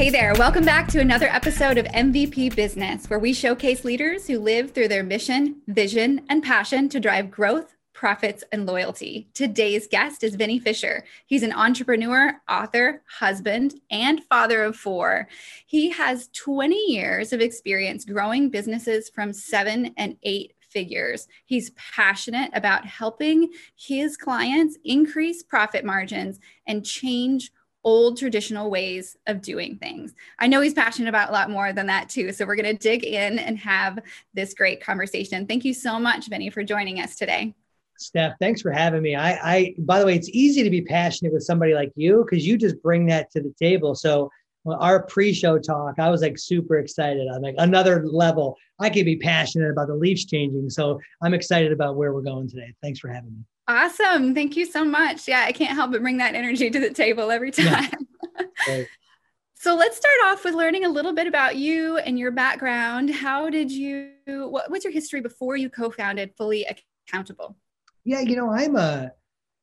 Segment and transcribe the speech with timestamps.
[0.00, 4.38] Hey there, welcome back to another episode of MVP Business, where we showcase leaders who
[4.38, 9.28] live through their mission, vision, and passion to drive growth, profits, and loyalty.
[9.34, 11.04] Today's guest is Vinny Fisher.
[11.26, 15.28] He's an entrepreneur, author, husband, and father of four.
[15.66, 21.28] He has 20 years of experience growing businesses from seven and eight figures.
[21.44, 27.52] He's passionate about helping his clients increase profit margins and change
[27.84, 30.14] old traditional ways of doing things.
[30.38, 32.32] I know he's passionate about a lot more than that too.
[32.32, 33.98] So we're going to dig in and have
[34.34, 35.46] this great conversation.
[35.46, 37.54] Thank you so much, Vinny, for joining us today.
[37.98, 39.14] Steph, thanks for having me.
[39.14, 42.46] I, I by the way, it's easy to be passionate with somebody like you because
[42.46, 43.94] you just bring that to the table.
[43.94, 44.30] So
[44.66, 47.28] our pre-show talk, I was like super excited.
[47.28, 48.56] I'm like another level.
[48.78, 50.70] I can be passionate about the Leafs changing.
[50.70, 52.74] So I'm excited about where we're going today.
[52.82, 53.44] Thanks for having me.
[53.70, 54.34] Awesome.
[54.34, 55.28] Thank you so much.
[55.28, 57.88] Yeah, I can't help but bring that energy to the table every time.
[58.66, 58.84] Yeah.
[59.54, 63.10] so let's start off with learning a little bit about you and your background.
[63.10, 66.66] How did you, what, was your history before you co founded Fully
[67.08, 67.56] Accountable?
[68.04, 69.12] Yeah, you know, I'm a,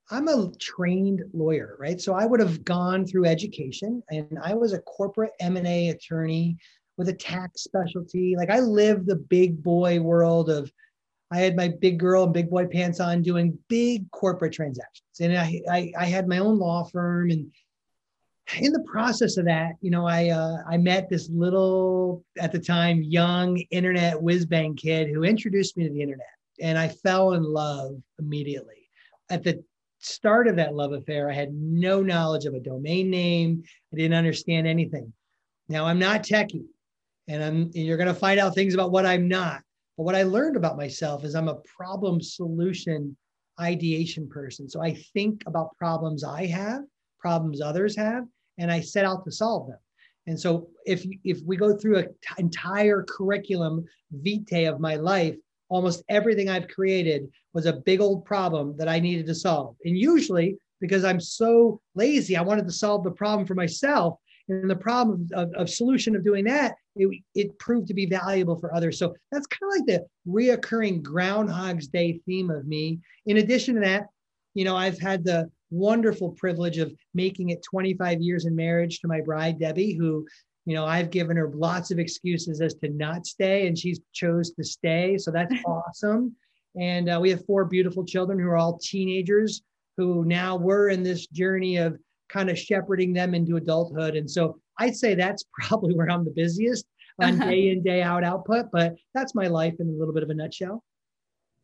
[0.10, 2.00] I'm a trained lawyer, right?
[2.00, 6.58] So I would have gone through education and I was a corporate M&A attorney
[6.98, 8.36] with a tax specialty.
[8.36, 10.72] Like I lived the big boy world of
[11.32, 15.20] I had my big girl and big boy pants on doing big corporate transactions.
[15.20, 17.32] And I, I, I had my own law firm.
[17.32, 17.52] And
[18.60, 22.60] in the process of that, you know, I, uh, I met this little, at the
[22.60, 26.28] time, young internet whiz bang kid who introduced me to the internet.
[26.62, 28.90] And I fell in love immediately.
[29.30, 29.64] At the
[30.00, 33.64] start of that love affair, I had no knowledge of a domain name.
[33.94, 35.12] I didn't understand anything.
[35.70, 36.66] Now I'm not techie,
[37.28, 39.62] and I'm and you're going to find out things about what I'm not.
[39.98, 43.18] But what I learned about myself is I'm a problem solution
[43.60, 44.70] ideation person.
[44.70, 46.84] So I think about problems I have,
[47.20, 48.26] problems others have,
[48.60, 49.80] and I set out to solve them.
[50.28, 55.36] And so if if we go through an entire curriculum vitae of my life,
[55.70, 59.76] almost everything I've created was a big old problem that I needed to solve.
[59.84, 64.20] And usually because I'm so lazy, I wanted to solve the problem for myself.
[64.50, 68.56] And the problem of, of solution of doing that it, it proved to be valuable
[68.56, 69.00] for others.
[69.00, 73.00] So that's kind of like the reoccurring Groundhog's Day theme of me.
[73.26, 74.08] In addition to that,
[74.54, 79.08] you know, I've had the wonderful privilege of making it 25 years in marriage to
[79.08, 80.26] my bride, Debbie, who,
[80.66, 84.52] you know, I've given her lots of excuses as to not stay, and she's chose
[84.52, 85.18] to stay.
[85.18, 86.36] So that's awesome.
[86.80, 89.62] And uh, we have four beautiful children who are all teenagers
[89.98, 91.98] who now we're in this journey of
[92.30, 94.16] kind of shepherding them into adulthood.
[94.16, 96.86] And so I'd say that's probably where I'm the busiest
[97.22, 97.50] on uh-huh.
[97.50, 100.34] day in, day out output, but that's my life in a little bit of a
[100.34, 100.84] nutshell.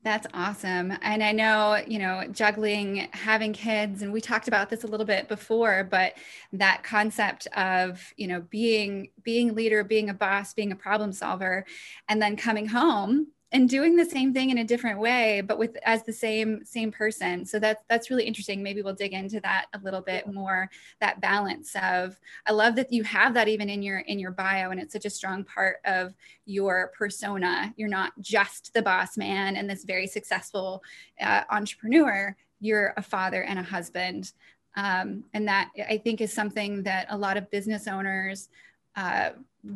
[0.04, 0.94] That's awesome.
[1.02, 5.06] And I know, you know, juggling, having kids, and we talked about this a little
[5.06, 6.16] bit before, but
[6.52, 11.66] that concept of, you know, being being leader, being a boss, being a problem solver,
[12.10, 15.78] and then coming home and doing the same thing in a different way but with
[15.84, 17.46] as the same same person.
[17.46, 18.62] So that's that's really interesting.
[18.62, 20.70] Maybe we'll dig into that a little bit more
[21.00, 24.72] that balance of i love that you have that even in your in your bio
[24.72, 26.14] and it's such a strong part of
[26.46, 27.74] your persona.
[27.78, 30.84] You're not just the boss man and this very successful
[31.22, 32.36] uh, entrepreneur.
[32.60, 34.34] You're a father and a husband.
[34.76, 38.50] Um, and that i think is something that a lot of business owners
[38.96, 39.30] uh,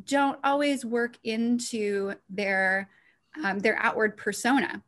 [0.07, 2.89] don't always work into their
[3.43, 4.81] um, their outward persona.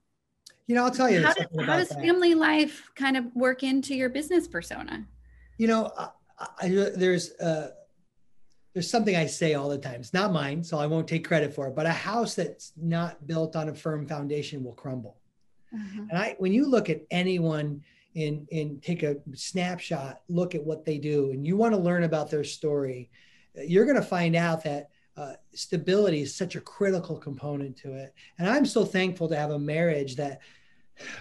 [0.67, 1.23] You know, I'll tell you.
[1.23, 5.07] How, does, how does family life kind of work into your business persona?
[5.57, 6.09] You know, I,
[6.61, 7.71] I, there's uh,
[8.73, 9.99] there's something I say all the time.
[9.99, 11.75] It's not mine, so I won't take credit for it.
[11.75, 15.17] But a house that's not built on a firm foundation will crumble.
[15.73, 16.03] Uh-huh.
[16.09, 17.83] And I, when you look at anyone
[18.15, 22.03] and and take a snapshot, look at what they do, and you want to learn
[22.03, 23.09] about their story,
[23.55, 24.89] you're going to find out that
[25.19, 28.13] uh, stability is such a critical component to it.
[28.37, 30.39] And I'm so thankful to have a marriage that,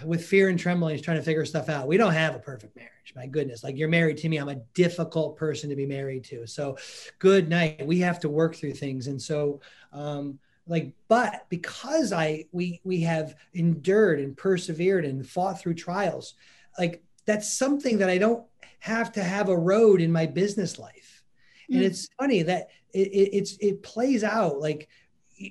[0.05, 1.87] with fear and trembling, is trying to figure stuff out.
[1.87, 3.13] We don't have a perfect marriage.
[3.13, 4.37] My goodness, like you're married to me.
[4.37, 6.47] I'm a difficult person to be married to.
[6.47, 6.77] So,
[7.17, 7.85] good night.
[7.85, 9.07] We have to work through things.
[9.07, 9.59] And so,
[9.91, 16.35] um, like, but because I we we have endured and persevered and fought through trials,
[16.77, 18.45] like that's something that I don't
[18.79, 21.23] have to have a road in my business life.
[21.69, 21.75] Mm.
[21.75, 24.87] And it's funny that it, it, it's it plays out like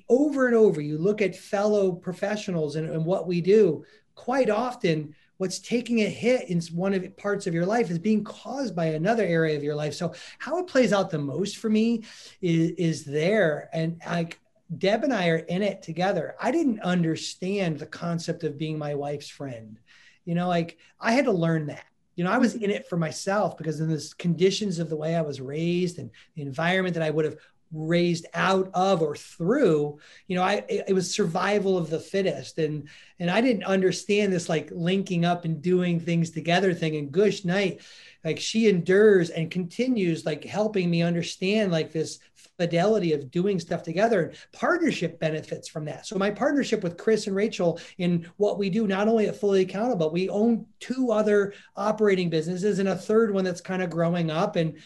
[0.07, 3.83] over and over you look at fellow professionals and, and what we do
[4.15, 8.25] quite often what's taking a hit in one of parts of your life is being
[8.25, 9.93] caused by another area of your life.
[9.93, 12.03] So how it plays out the most for me
[12.41, 13.69] is, is there.
[13.71, 14.37] And like
[14.77, 16.35] deb and i are in it together.
[16.41, 19.79] I didn't understand the concept of being my wife's friend.
[20.25, 21.85] You know like i had to learn that
[22.19, 25.15] you know, I was in it for myself because in the conditions of the way
[25.15, 27.37] I was raised and the environment that I would have
[27.71, 32.57] raised out of or through you know i it was survival of the fittest.
[32.57, 32.89] And
[33.19, 36.97] and i didn't understand this like linking up and doing things together thing.
[36.97, 37.79] And gush night
[38.25, 42.19] like she endures and continues like helping me understand like this
[42.59, 47.35] fidelity of doing stuff together partnership benefits from that so my partnership with chris and
[47.35, 51.53] rachel in what we do not only at fully accountable but we own two other
[51.77, 54.77] operating businesses and a third one that's kind of growing up and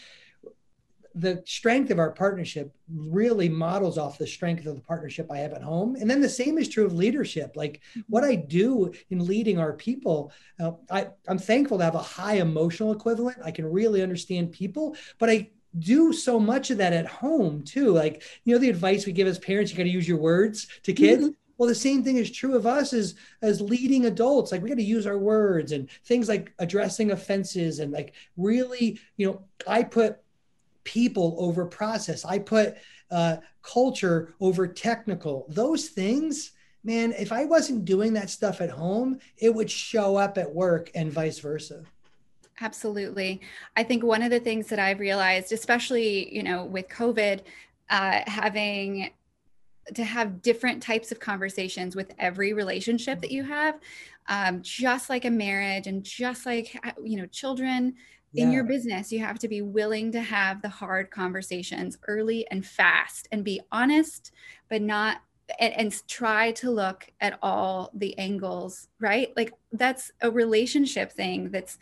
[1.14, 5.52] the strength of our partnership really models off the strength of the partnership I have
[5.52, 5.94] at home.
[5.94, 7.52] And then the same is true of leadership.
[7.54, 8.00] Like mm-hmm.
[8.08, 12.34] what I do in leading our people, uh, I, I'm thankful to have a high
[12.34, 13.38] emotional equivalent.
[13.44, 17.92] I can really understand people, but I do so much of that at home too.
[17.92, 20.66] Like, you know, the advice we give as parents, you got to use your words
[20.84, 21.22] to kids.
[21.24, 21.32] Mm-hmm.
[21.56, 24.50] Well, the same thing is true of us as as leading adults.
[24.50, 28.98] Like we got to use our words and things like addressing offenses and like really,
[29.16, 30.18] you know, I put
[30.82, 32.24] people over process.
[32.24, 32.76] I put
[33.10, 35.46] uh, culture over technical.
[35.48, 40.38] Those things, man, if I wasn't doing that stuff at home, it would show up
[40.38, 41.84] at work and vice versa.
[42.60, 43.40] Absolutely.
[43.76, 47.40] I think one of the things that I've realized, especially, you know, with COVID,
[47.90, 49.10] uh, having
[49.94, 53.78] to have different types of conversations with every relationship that you have
[54.28, 57.94] um, just like a marriage and just like you know children
[58.36, 62.66] in your business, you have to be willing to have the hard conversations early and
[62.66, 64.32] fast and be honest,
[64.68, 65.18] but not
[65.58, 69.32] and, and, try to look at all the angles, right?
[69.36, 71.78] Like that's a relationship thing that's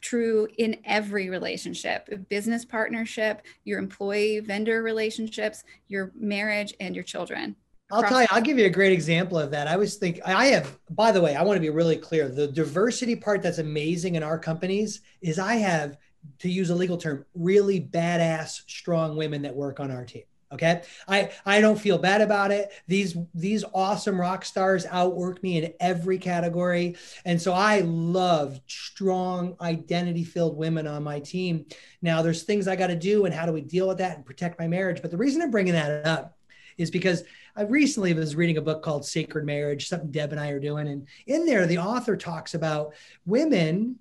[0.00, 7.56] true in every relationship business partnership, your employee vendor relationships, your marriage, and your children.
[7.92, 9.66] I'll tell you, I'll give you a great example of that.
[9.66, 12.28] I was think I have, by the way, I want to be really clear.
[12.28, 15.96] The diversity part that's amazing in our companies is I have,
[16.40, 20.22] to use a legal term, really badass, strong women that work on our team.
[20.52, 20.82] Okay.
[21.06, 22.72] I, I don't feel bad about it.
[22.88, 26.96] These, these awesome rock stars outwork me in every category.
[27.24, 31.66] And so I love strong identity filled women on my team.
[32.02, 34.26] Now there's things I got to do and how do we deal with that and
[34.26, 35.00] protect my marriage.
[35.02, 36.36] But the reason I'm bringing that up
[36.78, 37.22] is because
[37.54, 40.88] I recently was reading a book called Sacred Marriage, something Deb and I are doing.
[40.88, 42.94] And in there, the author talks about
[43.24, 43.96] women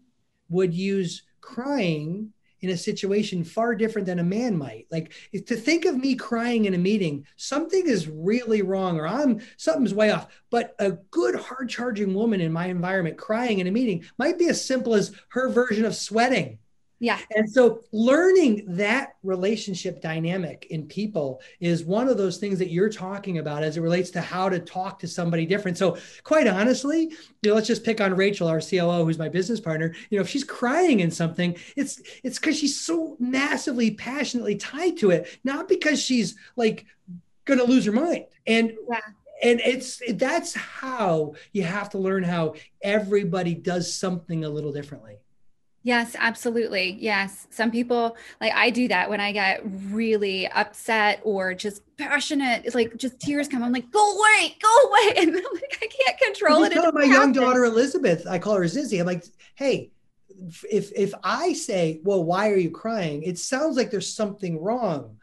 [0.50, 4.88] would use crying in a situation far different than a man might.
[4.92, 9.42] Like to think of me crying in a meeting, something is really wrong or I'm
[9.58, 10.28] something's way off.
[10.50, 14.50] But a good hard charging woman in my environment crying in a meeting might be
[14.50, 16.60] as simple as her version of sweating
[17.00, 17.20] yeah.
[17.34, 22.90] And so learning that relationship dynamic in people is one of those things that you're
[22.90, 25.78] talking about as it relates to how to talk to somebody different.
[25.78, 27.04] So quite honestly,
[27.42, 29.96] you know, let's just pick on Rachel, our COO, who's my business partner.
[30.10, 34.98] You know, if she's crying in something, it's it's because she's so massively passionately tied
[34.98, 36.86] to it, not because she's like
[37.46, 38.26] gonna lose her mind.
[38.46, 39.00] And yeah
[39.42, 45.18] and it's that's how you have to learn how everybody does something a little differently
[45.84, 46.98] Yes, absolutely.
[47.00, 47.48] Yes.
[47.52, 52.64] Some people like I do that when I get really upset or just passionate.
[52.66, 53.64] It's like just tears come.
[53.64, 55.14] I'm like, go away, go away.
[55.18, 56.94] And I'm like, I can't control it.
[56.94, 59.00] my young daughter Elizabeth, I call her Zizzy.
[59.00, 59.24] I'm like,
[59.56, 59.92] hey,
[60.70, 63.24] if if I say, well, why are you crying?
[63.24, 65.18] It sounds like there's something wrong.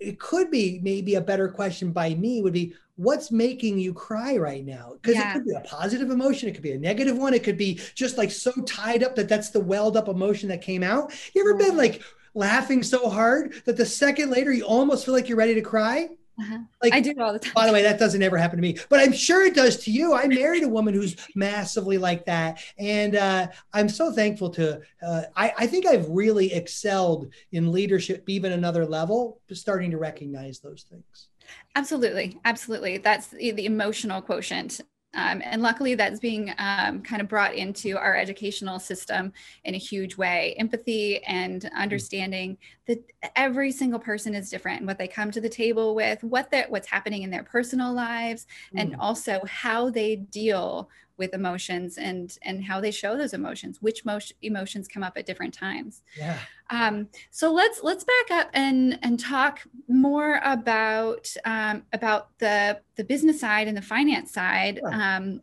[0.00, 4.36] It could be maybe a better question by me would be, what's making you cry
[4.36, 5.30] right now because yeah.
[5.30, 7.80] it could be a positive emotion it could be a negative one it could be
[7.94, 11.40] just like so tied up that that's the welled up emotion that came out you
[11.40, 12.02] ever been like
[12.34, 16.08] laughing so hard that the second later you almost feel like you're ready to cry
[16.38, 16.58] uh-huh.
[16.82, 17.52] Like I do all the time.
[17.54, 19.92] By the way, that doesn't ever happen to me, but I'm sure it does to
[19.92, 20.14] you.
[20.14, 24.80] I married a woman who's massively like that, and uh, I'm so thankful to.
[25.00, 30.58] Uh, I, I think I've really excelled in leadership, even another level, starting to recognize
[30.58, 31.28] those things.
[31.74, 32.98] Absolutely, absolutely.
[32.98, 34.80] That's the, the emotional quotient.
[35.16, 39.32] Um, and luckily, that's being um, kind of brought into our educational system
[39.64, 40.54] in a huge way.
[40.58, 41.72] Empathy and mm.
[41.72, 42.98] understanding that
[43.36, 46.70] every single person is different and what they come to the table with, what that
[46.70, 48.80] what's happening in their personal lives, mm.
[48.80, 54.02] and also how they deal with emotions and and how they show those emotions which
[54.42, 56.38] emotions come up at different times yeah
[56.70, 63.04] um, so let's let's back up and and talk more about um, about the the
[63.04, 64.92] business side and the finance side sure.
[64.92, 65.40] um,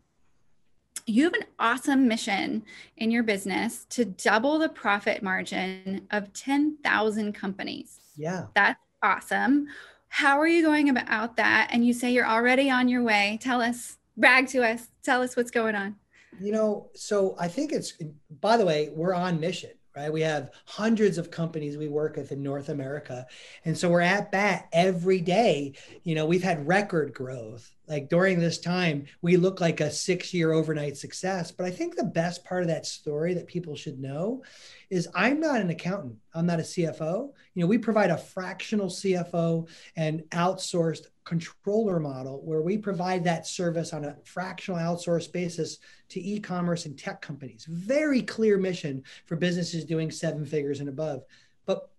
[1.06, 2.62] you have an awesome mission
[2.96, 8.00] in your business to double the profit margin of 10,000 companies.
[8.16, 8.46] Yeah.
[8.54, 9.66] That's awesome.
[10.08, 11.68] How are you going about that?
[11.72, 13.38] And you say you're already on your way.
[13.40, 14.88] Tell us brag to us.
[15.02, 15.96] Tell us what's going on.
[16.40, 17.94] You know, so I think it's,
[18.40, 20.12] by the way, we're on mission right?
[20.12, 23.26] We have hundreds of companies we work with in North America.
[23.64, 25.74] And so we're at bat every day.
[26.02, 27.70] You know, we've had record growth.
[27.92, 31.52] Like during this time, we look like a six year overnight success.
[31.52, 34.42] But I think the best part of that story that people should know
[34.88, 37.32] is I'm not an accountant, I'm not a CFO.
[37.54, 43.46] You know, we provide a fractional CFO and outsourced controller model where we provide that
[43.46, 45.76] service on a fractional outsource basis
[46.08, 47.66] to e-commerce and tech companies.
[47.68, 51.24] Very clear mission for businesses doing seven figures and above.
[51.66, 51.90] But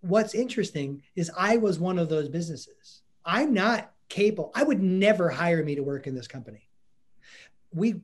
[0.00, 3.02] what's interesting is I was one of those businesses.
[3.24, 4.52] I'm not capable.
[4.54, 6.68] I would never hire me to work in this company.
[7.72, 8.02] We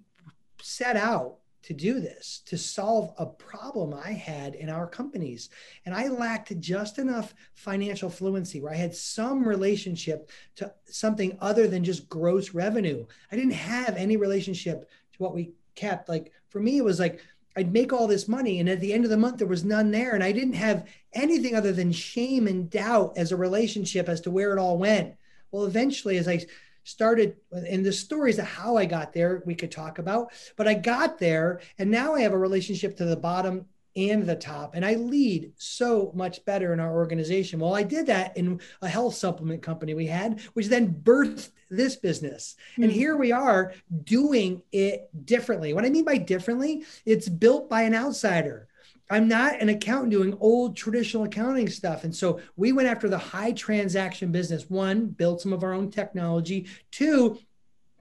[0.62, 5.48] set out to do this, to solve a problem I had in our companies.
[5.86, 11.66] And I lacked just enough financial fluency where I had some relationship to something other
[11.66, 13.06] than just gross revenue.
[13.32, 16.10] I didn't have any relationship to what we kept.
[16.10, 17.22] Like for me, it was like,
[17.56, 19.92] I'd make all this money, and at the end of the month, there was none
[19.92, 20.14] there.
[20.14, 24.30] And I didn't have anything other than shame and doubt as a relationship as to
[24.30, 25.14] where it all went.
[25.54, 26.44] Well, eventually, as I
[26.82, 30.74] started and the stories of how I got there we could talk about but I
[30.74, 33.64] got there and now I have a relationship to the bottom
[33.96, 38.04] and the top and I lead so much better in our organization well I did
[38.08, 42.82] that in a health supplement company we had which then birthed this business mm-hmm.
[42.82, 42.98] and hmm.
[42.98, 47.94] here we are doing it differently what I mean by differently it's built by an
[47.94, 48.68] outsider
[49.10, 52.04] I'm not an accountant doing old traditional accounting stuff.
[52.04, 54.70] And so we went after the high transaction business.
[54.70, 56.66] One, built some of our own technology.
[56.90, 57.38] Two,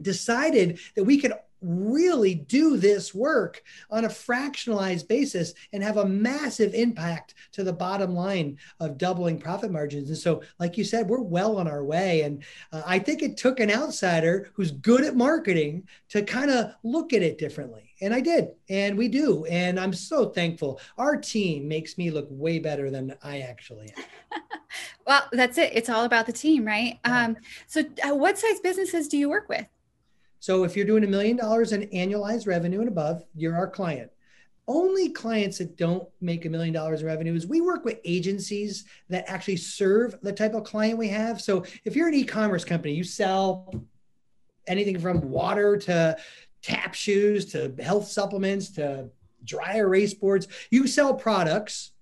[0.02, 6.06] decided that we could really do this work on a fractionalized basis and have a
[6.06, 10.10] massive impact to the bottom line of doubling profit margins.
[10.10, 12.22] And so, like you said, we're well on our way.
[12.22, 16.74] And uh, I think it took an outsider who's good at marketing to kind of
[16.84, 17.94] look at it differently.
[18.02, 19.46] And I did, and we do.
[19.46, 20.82] And I'm so thankful.
[20.98, 24.42] Our team makes me look way better than I actually am.
[25.08, 25.72] well, that's it.
[25.74, 27.00] It's all about the team, right?
[27.06, 29.66] Um, so, uh, what size businesses do you work with?
[30.44, 34.12] So if you're doing a million dollars in annualized revenue and above, you're our client.
[34.68, 38.84] Only clients that don't make a million dollars in revenue is we work with agencies
[39.08, 41.40] that actually serve the type of client we have.
[41.40, 43.74] So if you're an e-commerce company, you sell
[44.68, 46.18] anything from water to
[46.62, 49.08] tap shoes to health supplements to
[49.46, 50.50] dry erase boards.
[50.70, 51.94] You sell products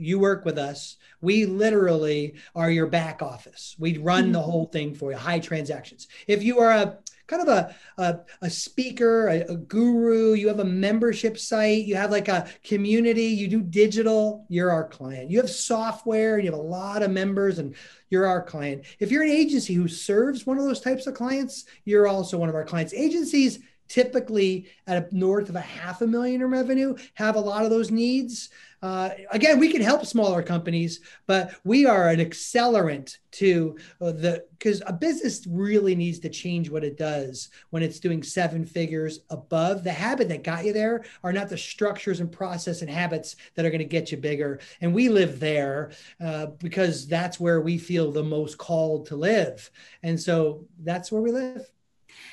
[0.00, 0.96] you work with us.
[1.20, 3.76] We literally are your back office.
[3.78, 4.50] We run the mm-hmm.
[4.50, 6.08] whole thing for you, high transactions.
[6.26, 6.98] If you are a
[7.30, 11.94] kind of a, a, a speaker, a, a, guru, you have a membership site, you
[11.94, 15.30] have like a community, you do digital, you're our client.
[15.30, 17.76] You have software, you have a lot of members, and
[18.10, 18.84] you're our client.
[18.98, 22.48] If you're an agency who serves one of those types of clients, you're also one
[22.48, 22.92] of our clients.
[22.92, 23.60] Agencies
[23.90, 27.70] typically at a north of a half a million in revenue have a lot of
[27.70, 28.48] those needs.
[28.82, 34.42] Uh, again we can help smaller companies but we are an accelerant to uh, the
[34.52, 39.20] because a business really needs to change what it does when it's doing seven figures
[39.30, 39.82] above.
[39.84, 43.64] The habit that got you there are not the structures and process and habits that
[43.64, 44.60] are going to get you bigger.
[44.80, 45.92] And we live there
[46.22, 49.70] uh, because that's where we feel the most called to live.
[50.02, 51.66] And so that's where we live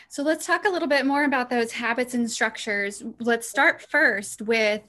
[0.08, 3.04] so let's talk a little bit more about those habits and structures.
[3.20, 4.82] Let's start first with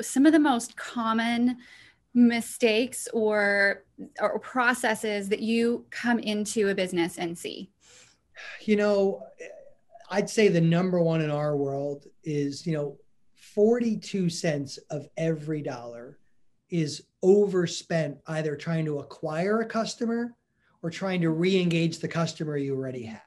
[0.00, 1.58] some of the most common
[2.14, 3.84] mistakes or
[4.20, 7.70] or processes that you come into a business and see.
[8.62, 9.26] You know,
[10.10, 12.98] I'd say the number one in our world is, you know,
[13.34, 16.18] 42 cents of every dollar
[16.70, 20.34] is overspent either trying to acquire a customer
[20.82, 23.23] or trying to re-engage the customer you already have.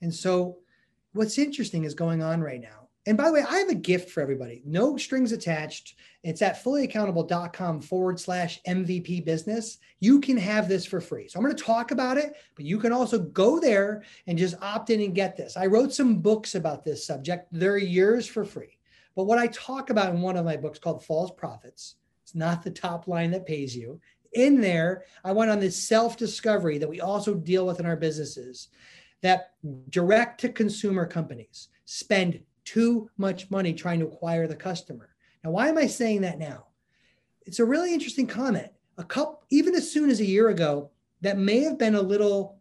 [0.00, 0.58] And so,
[1.12, 2.80] what's interesting is going on right now.
[3.06, 4.62] And by the way, I have a gift for everybody.
[4.66, 5.96] No strings attached.
[6.22, 9.78] It's at fullyaccountable.com forward slash MVP business.
[10.00, 11.26] You can have this for free.
[11.26, 14.54] So I'm going to talk about it, but you can also go there and just
[14.60, 15.56] opt in and get this.
[15.56, 17.48] I wrote some books about this subject.
[17.50, 18.76] They're yours for free.
[19.16, 22.62] But what I talk about in one of my books called False Profits, it's not
[22.62, 23.98] the top line that pays you.
[24.34, 27.96] In there, I went on this self discovery that we also deal with in our
[27.96, 28.68] businesses
[29.22, 29.52] that
[29.90, 35.10] direct to consumer companies spend too much money trying to acquire the customer.
[35.44, 36.66] Now, why am I saying that now?
[37.46, 38.70] It's a really interesting comment.
[38.98, 40.90] A couple, even as soon as a year ago,
[41.22, 42.60] that may have been a little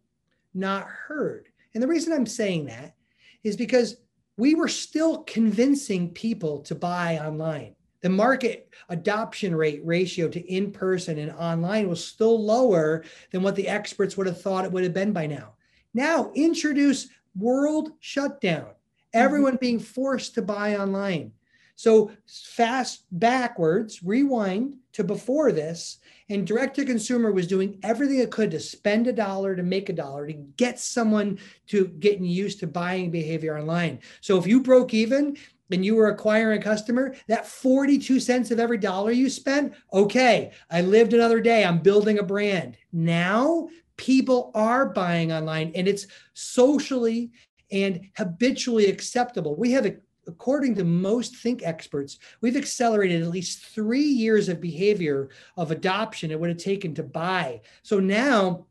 [0.54, 1.50] not heard.
[1.74, 2.96] And the reason I'm saying that
[3.44, 3.98] is because
[4.38, 7.76] we were still convincing people to buy online.
[8.02, 13.56] The market adoption rate ratio to in person and online was still lower than what
[13.56, 15.56] the experts would have thought it would have been by now.
[15.94, 18.68] Now introduce world shutdown,
[19.14, 19.66] everyone mm-hmm.
[19.66, 21.32] being forced to buy online.
[21.76, 28.32] So fast backwards, rewind to before this, and direct to consumer was doing everything it
[28.32, 32.60] could to spend a dollar to make a dollar to get someone to getting used
[32.60, 34.00] to buying behavior online.
[34.20, 35.38] So if you broke even,
[35.72, 40.52] and you were acquiring a customer, that 42 cents of every dollar you spent, okay,
[40.70, 41.64] I lived another day.
[41.64, 42.78] I'm building a brand.
[42.92, 47.32] Now people are buying online and it's socially
[47.72, 49.56] and habitually acceptable.
[49.56, 49.86] We have
[50.28, 56.30] according to most think experts, we've accelerated at least three years of behavior of adoption
[56.30, 57.62] it would have taken to buy.
[57.82, 58.68] So now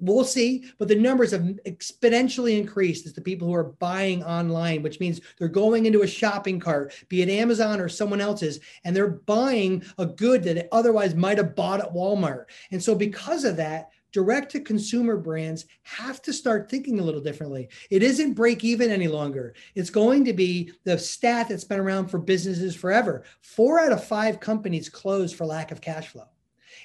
[0.00, 4.82] we'll see, but the numbers have exponentially increased as the people who are buying online,
[4.82, 8.94] which means they're going into a shopping cart, be it Amazon or someone else's, and
[8.94, 12.46] they're buying a good that otherwise might have bought at Walmart.
[12.70, 17.20] And so, because of that, direct to consumer brands have to start thinking a little
[17.20, 17.68] differently.
[17.90, 19.54] It isn't break even any longer.
[19.74, 23.24] It's going to be the stat that's been around for businesses forever.
[23.42, 26.26] Four out of five companies close for lack of cash flow.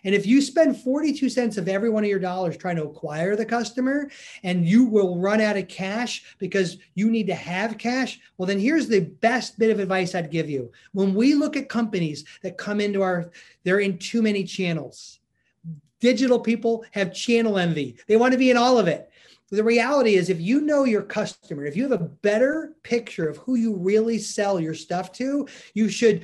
[0.05, 3.35] And if you spend 42 cents of every one of your dollars trying to acquire
[3.35, 4.09] the customer
[4.43, 8.59] and you will run out of cash because you need to have cash, well, then
[8.59, 10.71] here's the best bit of advice I'd give you.
[10.93, 13.31] When we look at companies that come into our,
[13.65, 15.19] they're in too many channels
[16.05, 17.97] Digital people have channel envy.
[18.07, 19.09] They want to be in all of it.
[19.51, 23.37] The reality is, if you know your customer, if you have a better picture of
[23.37, 26.23] who you really sell your stuff to, you should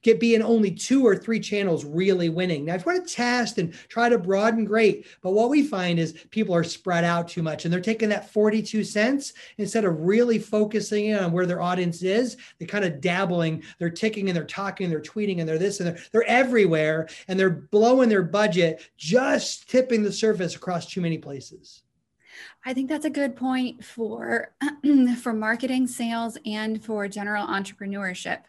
[0.00, 2.64] get be in only two or three channels really winning.
[2.64, 5.06] Now, if you want to test and try to broaden, great.
[5.20, 8.32] But what we find is people are spread out too much and they're taking that
[8.32, 12.38] 42 cents instead of really focusing in on where their audience is.
[12.58, 15.80] They're kind of dabbling, they're ticking and they're talking, and they're tweeting and they're this
[15.80, 21.02] and they're, they're everywhere and they're blowing their budget, just tipping the surface across too
[21.02, 21.82] many places.
[22.64, 24.54] I think that's a good point for
[25.20, 28.40] for marketing, sales, and for general entrepreneurship.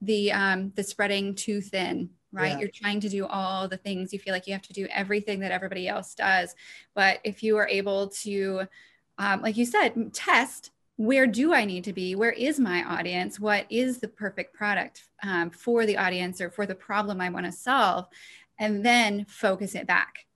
[0.00, 2.52] The um, the spreading too thin, right?
[2.52, 2.58] Yeah.
[2.58, 4.12] You're trying to do all the things.
[4.12, 6.54] You feel like you have to do everything that everybody else does.
[6.94, 8.62] But if you are able to,
[9.18, 12.16] um, like you said, test where do I need to be?
[12.16, 13.38] Where is my audience?
[13.38, 17.46] What is the perfect product um, for the audience or for the problem I want
[17.46, 18.08] to solve?
[18.58, 20.26] And then focus it back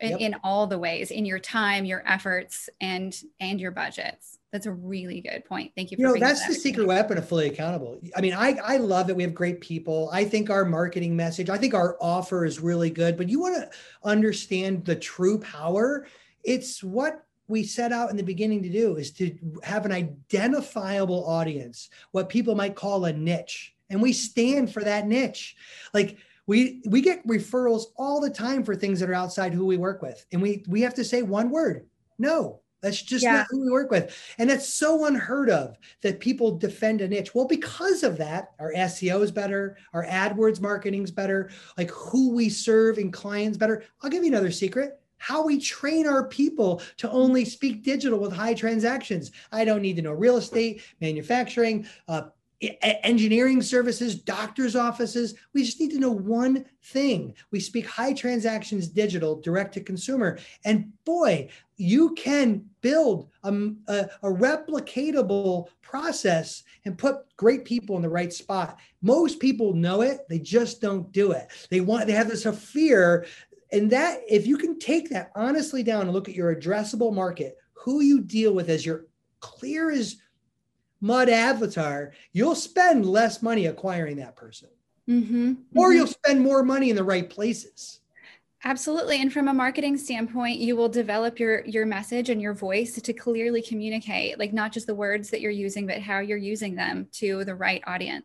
[0.00, 0.20] yep.
[0.20, 4.38] in all the ways in your time your efforts and and your budgets.
[4.52, 5.72] That's a really good point.
[5.76, 8.00] Thank you you know that's that the secret weapon of fully accountable.
[8.16, 10.10] I mean i i love that we have great people.
[10.12, 13.56] I think our marketing message i think our offer is really good but you want
[13.56, 13.70] to
[14.02, 16.06] understand the true power?
[16.42, 21.26] It's what we set out in the beginning to do is to have an identifiable
[21.26, 25.56] audience what people might call a niche and we stand for that niche.
[25.92, 29.76] Like we we get referrals all the time for things that are outside who we
[29.76, 30.24] work with.
[30.32, 31.86] And we we have to say one word
[32.18, 32.60] no.
[32.80, 33.32] That's just yeah.
[33.32, 34.14] not who we work with.
[34.36, 37.34] And that's so unheard of that people defend a niche.
[37.34, 42.34] Well because of that our seo is better our adwords marketing is better like who
[42.34, 43.84] we serve and clients better.
[44.02, 45.00] I'll give you another secret.
[45.16, 49.30] How we train our people to only speak digital with high transactions.
[49.50, 52.24] I don't need to know real estate, manufacturing, uh,
[52.60, 55.34] engineering services, doctors' offices.
[55.52, 57.34] We just need to know one thing.
[57.50, 60.38] We speak high transactions digital, direct to consumer.
[60.64, 63.52] And boy, you can build a,
[63.88, 68.78] a, a, replicatable process and put great people in the right spot.
[69.02, 71.48] Most people know it, they just don't do it.
[71.70, 73.26] They want, they have this fear.
[73.72, 77.56] And that, if you can take that honestly down and look at your addressable market,
[77.72, 79.06] who you deal with as your
[79.40, 80.16] clear as
[81.04, 84.70] mud avatar, you'll spend less money acquiring that person.
[85.06, 85.52] Mm-hmm.
[85.76, 85.98] Or mm-hmm.
[85.98, 88.00] you'll spend more money in the right places.
[88.64, 89.20] Absolutely.
[89.20, 93.12] And from a marketing standpoint, you will develop your your message and your voice to
[93.12, 97.06] clearly communicate, like not just the words that you're using, but how you're using them
[97.12, 98.24] to the right audience.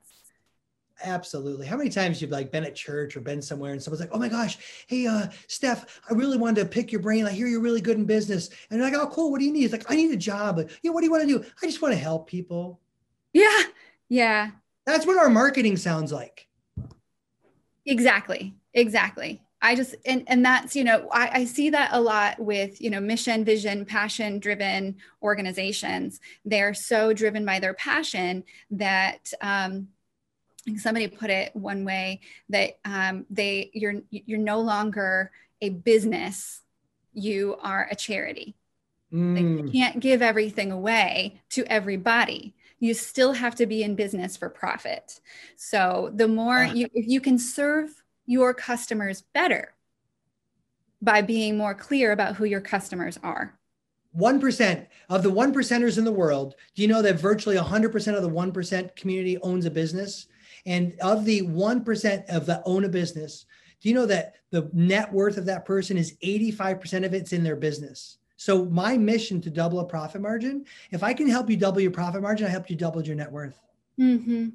[1.04, 1.66] Absolutely.
[1.66, 4.20] How many times you've like been at church or been somewhere and someone's like, "Oh
[4.20, 4.58] my gosh,
[4.88, 7.26] hey, uh, Steph, I really wanted to pick your brain.
[7.26, 9.32] I hear you're really good in business." And you're like, "Oh, cool.
[9.32, 11.06] What do you need?" It's like, "I need a job." Like, you know, what do
[11.06, 11.46] you want to do?
[11.64, 12.80] I just want to help people.
[13.34, 13.64] Yeah,
[14.10, 14.52] yeah.
[14.86, 16.48] That's what our marketing sounds like.
[17.86, 18.56] Exactly.
[18.74, 19.42] Exactly.
[19.62, 22.90] I just and and that's you know I, I see that a lot with you
[22.90, 26.20] know mission, vision, passion driven organizations.
[26.46, 29.32] They're so driven by their passion that.
[29.42, 29.90] Um,
[30.78, 36.62] somebody put it one way that um, they you're you're no longer a business
[37.14, 38.56] you are a charity
[39.14, 39.34] mm.
[39.36, 39.72] like you mm.
[39.72, 45.20] can't give everything away to everybody you still have to be in business for profit
[45.56, 46.74] so the more uh.
[46.74, 49.74] you if you can serve your customers better
[51.02, 53.60] by being more clear about who your customers are
[54.18, 58.24] 1% of the one percenters in the world, do you know that virtually 100% of
[58.24, 60.28] the 1% community owns a business?
[60.66, 63.46] And of the 1% of the own a business,
[63.82, 67.44] do you know that the net worth of that person is 85% of it's in
[67.44, 68.18] their business?
[68.36, 71.92] So my mission to double a profit margin, if I can help you double your
[71.92, 73.60] profit margin, I help you double your net worth.
[74.00, 74.50] Mm-hmm.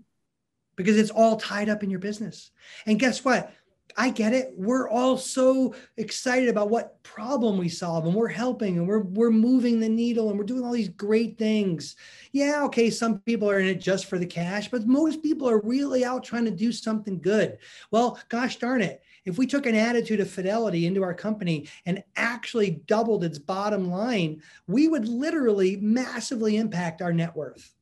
[0.76, 2.50] Because it's all tied up in your business.
[2.86, 3.52] And guess what?
[3.96, 4.52] I get it.
[4.56, 9.30] We're all so excited about what problem we solve and we're helping and we're we're
[9.30, 11.94] moving the needle and we're doing all these great things.
[12.32, 15.60] Yeah, okay, some people are in it just for the cash, but most people are
[15.60, 17.58] really out trying to do something good.
[17.90, 19.02] Well, gosh darn it.
[19.24, 23.90] If we took an attitude of fidelity into our company and actually doubled its bottom
[23.90, 27.72] line, we would literally massively impact our net worth.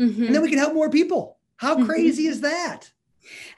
[0.00, 0.26] Mm-hmm.
[0.26, 1.38] And then we can help more people.
[1.56, 1.86] How mm-hmm.
[1.86, 2.90] crazy is that?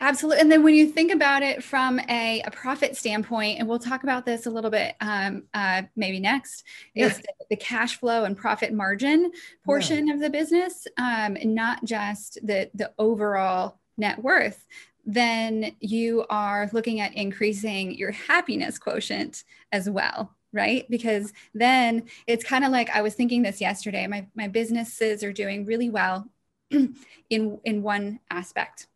[0.01, 0.41] Absolutely.
[0.41, 4.03] And then when you think about it from a, a profit standpoint, and we'll talk
[4.03, 7.07] about this a little bit um, uh, maybe next, yeah.
[7.07, 9.31] is the, the, cash flow and profit margin
[9.65, 10.15] portion yeah.
[10.15, 14.67] of the business, um, not just the, the overall net worth.
[15.05, 22.43] Then you are looking at increasing your happiness quotient as well right because then it's
[22.43, 26.27] kind of like i was thinking this yesterday my, my businesses are doing really well
[26.71, 26.95] in
[27.31, 28.87] in one aspect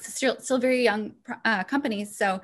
[0.00, 2.16] still still very young uh, companies.
[2.16, 2.40] So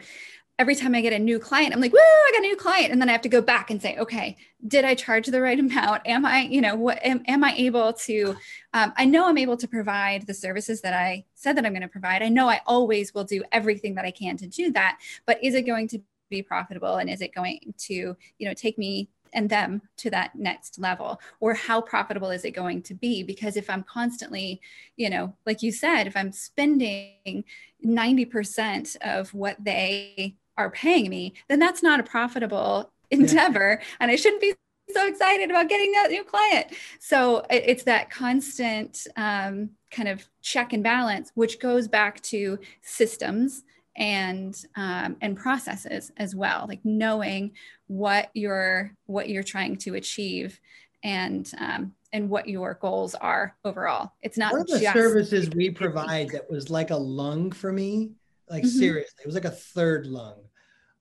[0.59, 2.91] every time I get a new client, I'm like, woo, I got a new client.
[2.91, 5.59] And then I have to go back and say, okay, did I charge the right
[5.67, 6.03] amount?
[6.05, 8.37] Am I, you know, what am, am I able to,
[8.75, 11.83] um, I know I'm able to provide the services that I said that I'm going
[11.83, 12.23] to provide.
[12.23, 15.55] I know I always will do everything that I can to do that, but is
[15.55, 16.97] it going to be profitable?
[16.97, 21.21] And is it going to, you know, take me and them to that next level
[21.41, 24.61] or how profitable is it going to be because if i'm constantly
[24.97, 27.45] you know like you said if i'm spending
[27.85, 33.87] 90% of what they are paying me then that's not a profitable endeavor yeah.
[34.01, 34.55] and i shouldn't be
[34.91, 36.67] so excited about getting that new client
[36.99, 43.65] so it's that constant um, kind of check and balance which goes back to systems
[43.99, 47.53] and um, and processes as well like knowing
[47.89, 50.59] what you're what you're trying to achieve
[51.03, 55.51] and um, and what your goals are overall it's not one of the just- services
[55.51, 58.13] we provide that was like a lung for me
[58.49, 58.79] like mm-hmm.
[58.79, 60.39] seriously it was like a third lung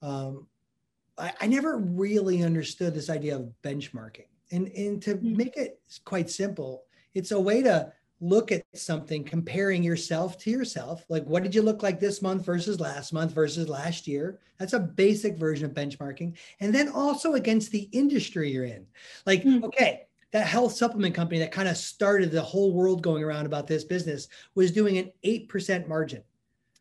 [0.02, 0.48] um,
[1.18, 5.38] I, I, never really understood this idea of benchmarking and and to mm-hmm.
[5.38, 6.84] make it quite simple
[7.14, 11.06] it's a way to look at something comparing yourself to yourself.
[11.10, 14.40] Like what did you look like this month versus last month versus last year?
[14.58, 16.36] That's a basic version of benchmarking.
[16.60, 18.88] And then also against the industry you're in.
[19.26, 19.66] Like mm-hmm.
[19.66, 23.68] okay that health supplement company that kind of started the whole world going around about
[23.68, 26.22] this business was doing an 8% margin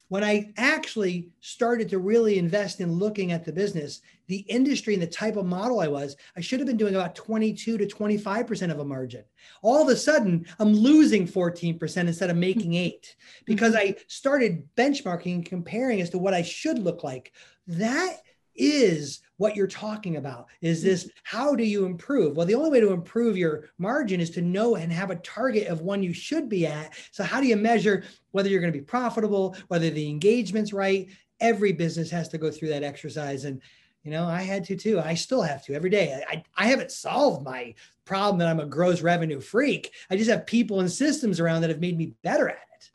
[0.08, 5.02] when I actually started to really invest in looking at the business, the industry and
[5.02, 8.70] the type of model I was, I should have been doing about 22 to 25%
[8.70, 9.24] of a margin.
[9.62, 12.74] All of a sudden, I'm losing 14% instead of making mm-hmm.
[12.74, 13.90] eight because mm-hmm.
[13.90, 17.32] I started benchmarking and comparing as to what I should look like.
[17.66, 18.18] That
[18.54, 20.46] is what you're talking about.
[20.60, 21.10] Is this mm-hmm.
[21.24, 22.36] how do you improve?
[22.36, 25.68] Well the only way to improve your margin is to know and have a target
[25.68, 26.94] of one you should be at.
[27.10, 31.08] So how do you measure whether you're going to be profitable whether the engagement's right?
[31.40, 33.60] Every business has to go through that exercise and
[34.02, 35.00] you know i had to too.
[35.00, 36.22] I still have to every day.
[36.28, 39.92] I, I haven't solved my problem that i'm a gross revenue freak.
[40.10, 42.90] I just have people and systems around that have made me better at it.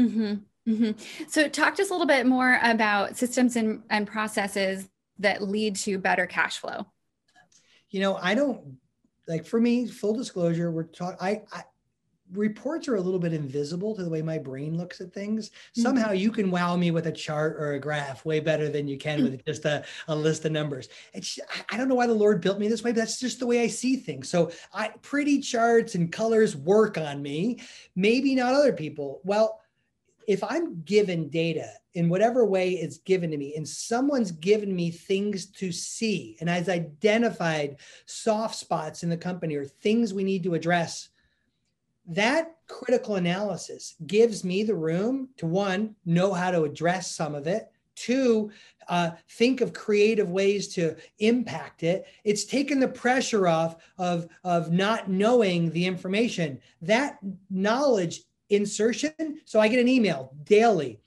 [0.00, 0.34] Mm-hmm.
[0.68, 1.26] Mm-hmm.
[1.28, 5.76] So, talk to us a little bit more about systems and, and processes that lead
[5.76, 6.86] to better cash flow?
[7.90, 8.78] You know, I don't
[9.28, 11.62] like for me, full disclosure, we're talking, I, I,
[12.32, 15.50] reports are a little bit invisible to the way my brain looks at things.
[15.50, 15.82] Mm-hmm.
[15.82, 18.98] Somehow you can wow me with a chart or a graph way better than you
[18.98, 20.88] can with just a, a list of numbers.
[21.12, 21.38] It's
[21.70, 23.62] I don't know why the Lord built me this way, but that's just the way
[23.62, 24.28] I see things.
[24.28, 27.60] So I pretty charts and colors work on me,
[27.94, 29.20] maybe not other people.
[29.24, 29.61] Well,
[30.26, 34.90] if I'm given data in whatever way it's given to me, and someone's given me
[34.90, 40.42] things to see and has identified soft spots in the company or things we need
[40.44, 41.10] to address,
[42.06, 47.46] that critical analysis gives me the room to one, know how to address some of
[47.46, 47.70] it.
[47.94, 48.50] Two,
[48.88, 52.06] uh, think of creative ways to impact it.
[52.24, 56.58] It's taken the pressure off of, of not knowing the information.
[56.80, 57.18] That
[57.50, 59.40] knowledge insertion.
[59.44, 61.00] So I get an email daily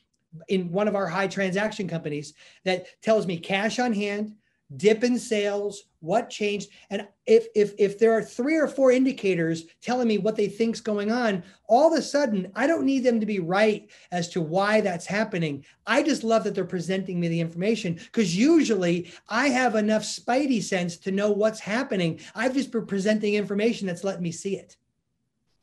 [0.47, 4.36] in one of our high transaction companies that tells me cash on hand,
[4.75, 9.65] dip in sales, what changed, and if if if there are three or four indicators
[9.81, 13.19] telling me what they think's going on, all of a sudden I don't need them
[13.19, 15.65] to be right as to why that's happening.
[15.88, 20.62] I just love that they're presenting me the information because usually I have enough spidey
[20.62, 22.19] sense to know what's happening.
[22.36, 24.77] I've just been presenting information that's letting me see it.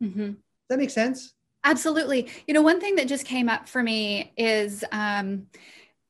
[0.03, 0.33] Mm-hmm.
[0.69, 1.35] That makes sense?
[1.65, 2.29] Absolutely.
[2.47, 5.47] You know, one thing that just came up for me is um,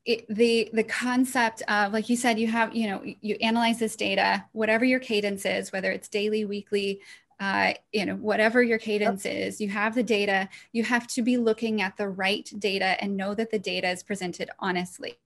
[0.04, 3.94] it, the the concept of like you said you have you know you analyze this
[3.94, 7.00] data whatever your cadence is whether it's daily weekly
[7.38, 9.34] uh, you know whatever your cadence yep.
[9.34, 13.16] is you have the data you have to be looking at the right data and
[13.16, 15.18] know that the data is presented honestly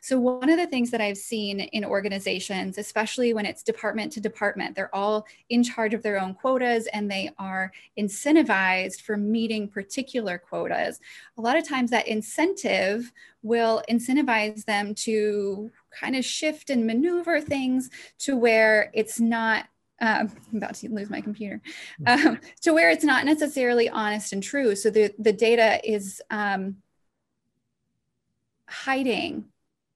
[0.00, 4.20] so, one of the things that I've seen in organizations, especially when it's department to
[4.20, 9.68] department, they're all in charge of their own quotas and they are incentivized for meeting
[9.68, 11.00] particular quotas.
[11.38, 17.40] A lot of times, that incentive will incentivize them to kind of shift and maneuver
[17.40, 19.66] things to where it's not
[20.00, 21.60] um, I'm about to lose my computer,
[22.06, 24.76] um, to where it's not necessarily honest and true.
[24.76, 26.76] So the, the data is um,
[28.68, 29.44] hiding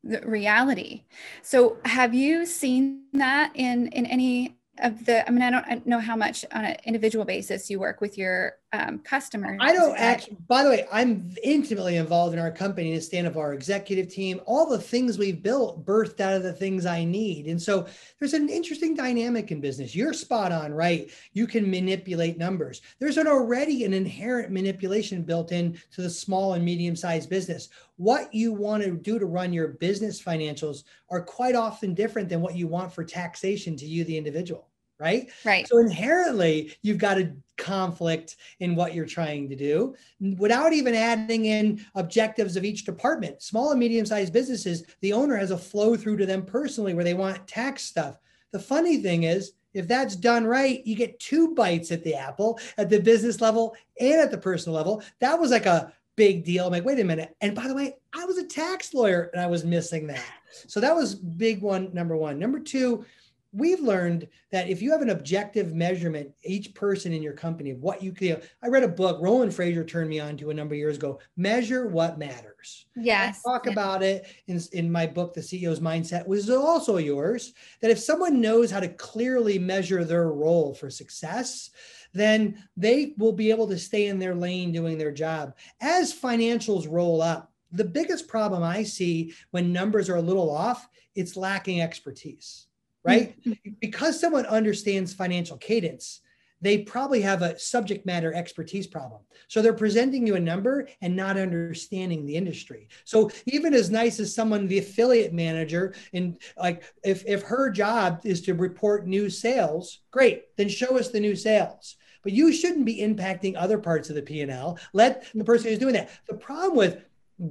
[0.02, 1.04] reality.
[1.42, 5.98] So have you seen that in in any of the i mean i don't know
[5.98, 10.36] how much on an individual basis you work with your um, customers i don't actually
[10.46, 14.40] by the way i'm intimately involved in our company the stand of our executive team.
[14.46, 17.46] All the things we've built birthed out of the things i need.
[17.46, 17.86] And so
[18.18, 19.94] there's an interesting dynamic in business.
[19.94, 21.10] You're spot on right?
[21.32, 22.82] You can manipulate numbers.
[22.98, 27.68] There's an already an inherent manipulation built in to the small and medium sized business.
[27.96, 32.40] What you want to do to run your business financials are quite often different than
[32.40, 34.69] what you want for taxation to you the individual
[35.00, 35.30] right?
[35.44, 35.66] Right.
[35.66, 39.94] So inherently, you've got a conflict in what you're trying to do
[40.38, 43.42] without even adding in objectives of each department.
[43.42, 47.04] Small and medium sized businesses, the owner has a flow through to them personally where
[47.04, 48.18] they want tax stuff.
[48.52, 52.58] The funny thing is, if that's done right, you get two bites at the apple
[52.76, 55.02] at the business level and at the personal level.
[55.20, 56.66] That was like a big deal.
[56.66, 57.36] I'm like, wait a minute.
[57.40, 60.24] And by the way, I was a tax lawyer and I was missing that.
[60.66, 62.38] So that was big one, number one.
[62.38, 63.04] Number two,
[63.52, 68.02] we've learned that if you have an objective measurement, each person in your company what
[68.02, 70.78] you can, I read a book, Roland Frasier turned me on to a number of
[70.78, 72.86] years ago, Measure What Matters.
[72.96, 73.40] Yes.
[73.44, 77.52] I talk about it in, in my book, The CEO's Mindset, which is also yours,
[77.80, 81.70] that if someone knows how to clearly measure their role for success,
[82.12, 85.54] then they will be able to stay in their lane doing their job.
[85.80, 90.88] As financials roll up, the biggest problem I see when numbers are a little off,
[91.14, 92.66] it's lacking expertise
[93.04, 93.36] right?
[93.46, 93.72] Mm-hmm.
[93.80, 96.20] because someone understands financial cadence,
[96.60, 99.22] they probably have a subject matter expertise problem.
[99.48, 102.88] So they're presenting you a number and not understanding the industry.
[103.04, 108.20] So even as nice as someone, the affiliate manager, and like if, if her job
[108.24, 111.96] is to report new sales, great, then show us the new sales.
[112.22, 114.78] But you shouldn't be impacting other parts of the P&L.
[114.92, 116.10] Let the person who's doing that.
[116.28, 117.02] The problem with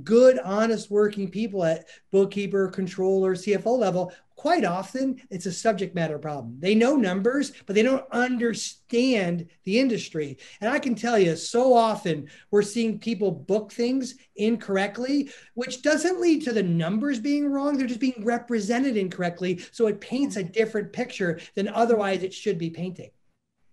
[0.04, 6.17] good, honest working people at bookkeeper, controller, CFO level quite often it's a subject matter
[6.17, 6.56] problem.
[6.60, 10.38] They know numbers, but they don't understand the industry.
[10.62, 16.21] And I can tell you, so often we're seeing people book things incorrectly, which doesn't
[16.21, 17.78] lead to the numbers being wrong.
[17.78, 19.60] They're just being represented incorrectly.
[19.71, 23.10] So it paints a different picture than otherwise it should be painting.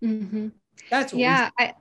[0.03, 0.49] Mm-hmm.
[0.89, 1.49] That's yeah.
[1.57, 1.75] I,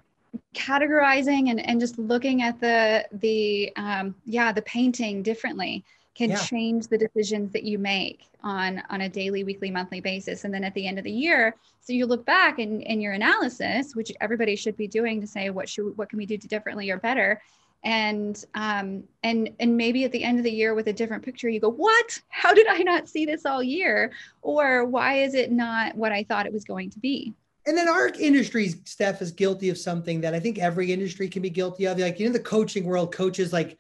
[0.55, 6.39] categorizing and, and just looking at the the um, yeah the painting differently can yeah.
[6.39, 10.45] change the decisions that you make on on a daily weekly monthly basis.
[10.45, 13.13] And then at the end of the year so you look back and in your
[13.13, 16.91] analysis which everybody should be doing to say what should what can we do differently
[16.91, 17.41] or better?
[17.85, 21.49] And um and and maybe at the end of the year with a different picture
[21.49, 22.21] you go what?
[22.29, 24.13] How did i not see this all year?
[24.43, 27.35] Or why is it not what i thought it was going to be
[27.67, 31.43] and then our industry, Steph, is guilty of something that I think every industry can
[31.43, 31.99] be guilty of.
[31.99, 33.79] Like, know, the coaching world, coaches like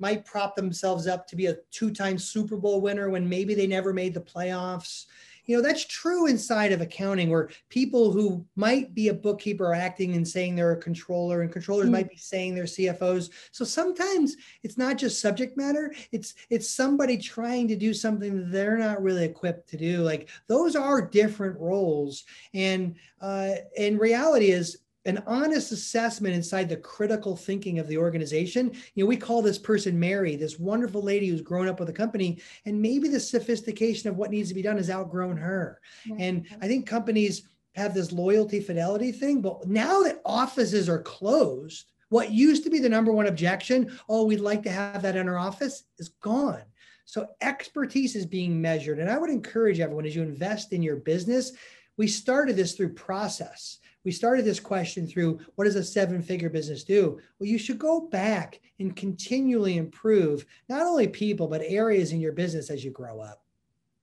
[0.00, 3.92] might prop themselves up to be a two-time Super Bowl winner when maybe they never
[3.92, 5.06] made the playoffs.
[5.46, 9.74] You know, that's true inside of accounting where people who might be a bookkeeper are
[9.74, 11.92] acting and saying they're a controller and controllers mm-hmm.
[11.92, 13.30] might be saying they're CFOs.
[13.50, 18.78] So sometimes it's not just subject matter, it's it's somebody trying to do something they're
[18.78, 20.02] not really equipped to do.
[20.02, 22.24] Like those are different roles.
[22.54, 28.72] And uh and reality is an honest assessment inside the critical thinking of the organization.
[28.94, 31.94] You know, we call this person Mary, this wonderful lady who's grown up with the
[31.94, 35.80] company, and maybe the sophistication of what needs to be done has outgrown her.
[36.18, 37.42] And I think companies
[37.74, 42.78] have this loyalty fidelity thing, but now that offices are closed, what used to be
[42.78, 46.62] the number one objection, oh, we'd like to have that in our office, is gone.
[47.04, 48.98] So expertise is being measured.
[48.98, 51.52] And I would encourage everyone as you invest in your business,
[51.96, 53.78] we started this through process.
[54.04, 57.18] We started this question through what does a seven figure business do?
[57.38, 62.32] Well, you should go back and continually improve not only people, but areas in your
[62.32, 63.42] business as you grow up.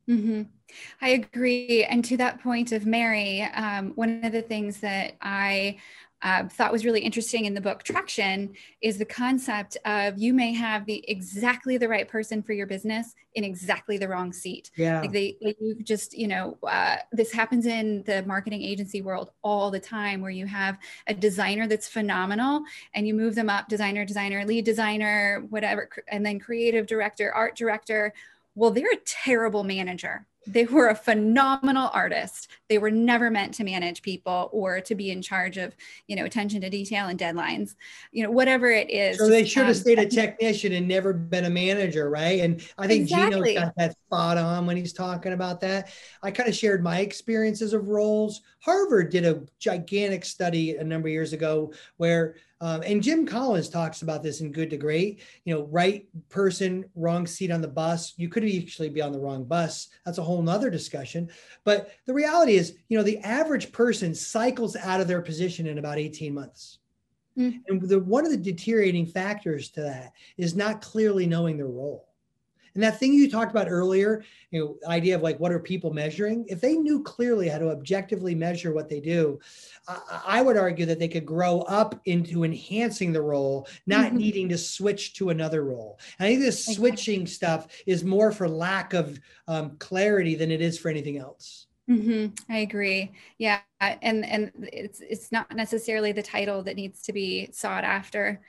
[0.10, 0.44] Mm-hmm.
[1.02, 1.84] I agree.
[1.84, 5.78] And to that point of Mary, um, one of the things that I
[6.22, 10.54] uh, thought was really interesting in the book Traction is the concept of you may
[10.54, 14.72] have the exactly the right person for your business in exactly the wrong seat.
[14.76, 15.02] Yeah.
[15.02, 19.32] Like they, like you just, you know, uh, this happens in the marketing agency world
[19.42, 23.68] all the time where you have a designer that's phenomenal and you move them up
[23.68, 28.14] designer, designer, lead designer, whatever, and then creative director, art director.
[28.56, 30.28] Well, they're a terrible manager.
[30.48, 32.48] They were a phenomenal artist.
[32.68, 35.76] They were never meant to manage people or to be in charge of
[36.08, 37.76] you know attention to detail and deadlines.
[38.12, 41.14] You know whatever it is so they should have um, stayed a technician and never
[41.14, 42.40] been a manager right?
[42.40, 43.54] And i think exactly.
[43.54, 45.92] Gino got that spot on when he's talking about that.
[46.24, 48.42] I kind of shared my experiences of roles.
[48.62, 53.70] Harvard did a gigantic study a number of years ago where um, and Jim Collins
[53.70, 55.22] talks about this in Good to Great.
[55.46, 58.14] You know, right person, wrong seat on the bus.
[58.18, 59.90] You could actually be on the wrong bus.
[60.06, 61.30] That's a whole nother discussion.
[61.64, 65.80] But the reality is, you know, the average person cycles out of their position in
[65.80, 66.78] about 18 months.
[67.36, 67.58] Mm-hmm.
[67.68, 72.11] And the, one of the deteriorating factors to that is not clearly knowing their role.
[72.74, 75.94] And that thing you talked about earlier, you know, idea of like what are people
[75.94, 76.46] measuring?
[76.48, 79.40] If they knew clearly how to objectively measure what they do,
[79.88, 84.18] I, I would argue that they could grow up into enhancing the role, not mm-hmm.
[84.18, 86.00] needing to switch to another role.
[86.20, 90.62] And I think this switching stuff is more for lack of um, clarity than it
[90.62, 91.68] is for anything else.
[91.90, 92.54] Mm-hmm.
[92.54, 93.12] I agree.
[93.38, 98.42] Yeah, and and it's it's not necessarily the title that needs to be sought after.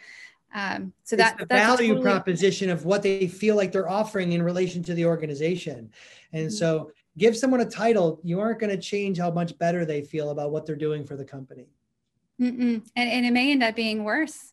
[0.54, 4.42] Um, so that the value totally- proposition of what they feel like they're offering in
[4.42, 5.90] relation to the organization.
[6.32, 6.54] And mm-hmm.
[6.54, 10.30] so give someone a title, you aren't going to change how much better they feel
[10.30, 11.66] about what they're doing for the company.
[12.96, 14.52] And, and it may end up being worse.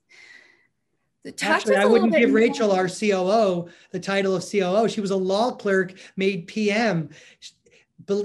[1.41, 4.87] Actually, I wouldn't give Rachel, our COO, the title of COO.
[4.87, 7.09] She was a law clerk, made PM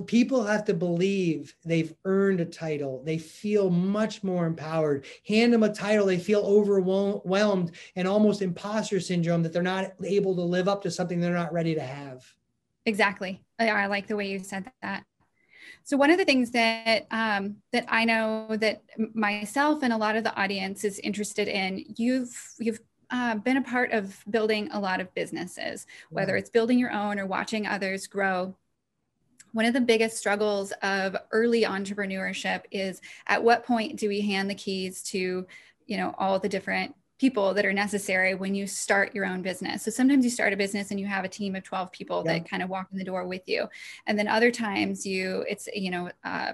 [0.06, 3.02] people have to believe they've earned a title.
[3.04, 5.04] They feel much more empowered.
[5.26, 10.34] Hand them a title, they feel overwhelmed and almost imposter syndrome that they're not able
[10.36, 12.24] to live up to something they're not ready to have.
[12.86, 13.42] Exactly.
[13.58, 15.04] I like the way you said that.
[15.82, 18.82] So one of the things that um, that I know that
[19.14, 23.62] myself and a lot of the audience is interested in, you've you've uh, been a
[23.62, 28.06] part of building a lot of businesses, whether it's building your own or watching others
[28.06, 28.56] grow
[29.54, 34.50] one of the biggest struggles of early entrepreneurship is at what point do we hand
[34.50, 35.46] the keys to
[35.86, 39.82] you know all the different people that are necessary when you start your own business.
[39.82, 42.34] So sometimes you start a business and you have a team of 12 people yeah.
[42.34, 43.68] that kind of walk in the door with you.
[44.06, 46.52] And then other times you, it's, you know, uh,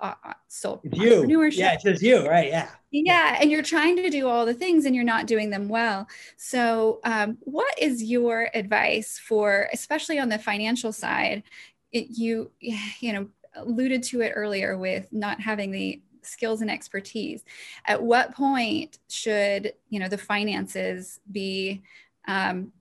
[0.00, 1.48] uh, uh so it's you.
[1.50, 2.48] Yeah, it's just you, right?
[2.48, 2.68] Yeah.
[2.90, 3.38] Yeah.
[3.40, 6.08] And you're trying to do all the things and you're not doing them well.
[6.36, 11.44] So um, what is your advice for, especially on the financial side,
[11.92, 12.50] it, you
[13.00, 17.42] you know alluded to it earlier with not having the skills and expertise.
[17.86, 21.82] At what point should you know the finances be
[22.28, 22.72] um,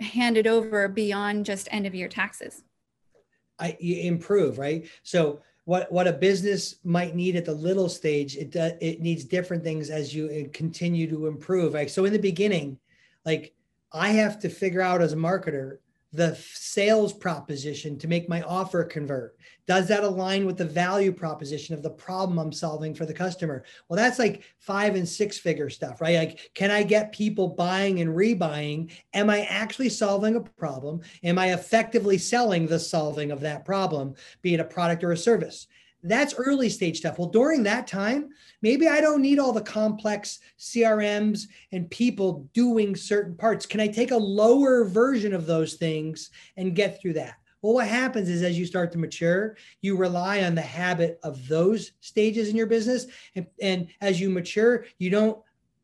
[0.00, 2.62] handed over beyond just end of year taxes?
[3.58, 4.88] I improve right?
[5.02, 9.22] So what what a business might need at the little stage it does it needs
[9.22, 12.78] different things as you uh, continue to improve like so in the beginning
[13.26, 13.52] like
[13.92, 15.76] i have to figure out as a marketer
[16.12, 19.36] the sales proposition to make my offer convert?
[19.66, 23.64] Does that align with the value proposition of the problem I'm solving for the customer?
[23.88, 26.16] Well, that's like five and six figure stuff, right?
[26.16, 28.90] Like, can I get people buying and rebuying?
[29.12, 31.02] Am I actually solving a problem?
[31.22, 35.16] Am I effectively selling the solving of that problem, be it a product or a
[35.16, 35.66] service?
[36.08, 37.18] That's early stage stuff.
[37.18, 38.30] Well, during that time,
[38.62, 43.66] maybe I don't need all the complex CRMs and people doing certain parts.
[43.66, 47.34] Can I take a lower version of those things and get through that?
[47.62, 51.48] Well, what happens is as you start to mature, you rely on the habit of
[51.48, 53.06] those stages in your business.
[53.34, 55.38] And, and as you mature, you don't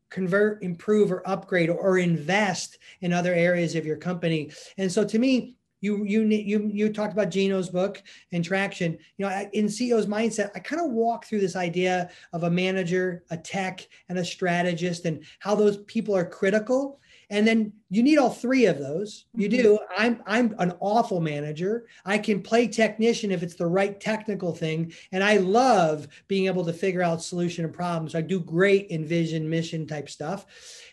[0.09, 4.51] convert, improve, or upgrade or, or invest in other areas of your company.
[4.77, 8.97] And so to me, you you you you talked about Gino's book and traction.
[9.17, 13.23] You know, in CEO's mindset, I kind of walk through this idea of a manager,
[13.29, 16.99] a tech, and a strategist, and how those people are critical.
[17.29, 19.25] And then you need all three of those.
[19.35, 19.61] You mm-hmm.
[19.61, 19.79] do.
[19.97, 21.87] I'm i'm an awful manager.
[22.03, 24.93] I can play technician if it's the right technical thing.
[25.11, 28.15] And i love being able to figure out solution and problems.
[28.15, 30.45] I do great in vision mission type stuff.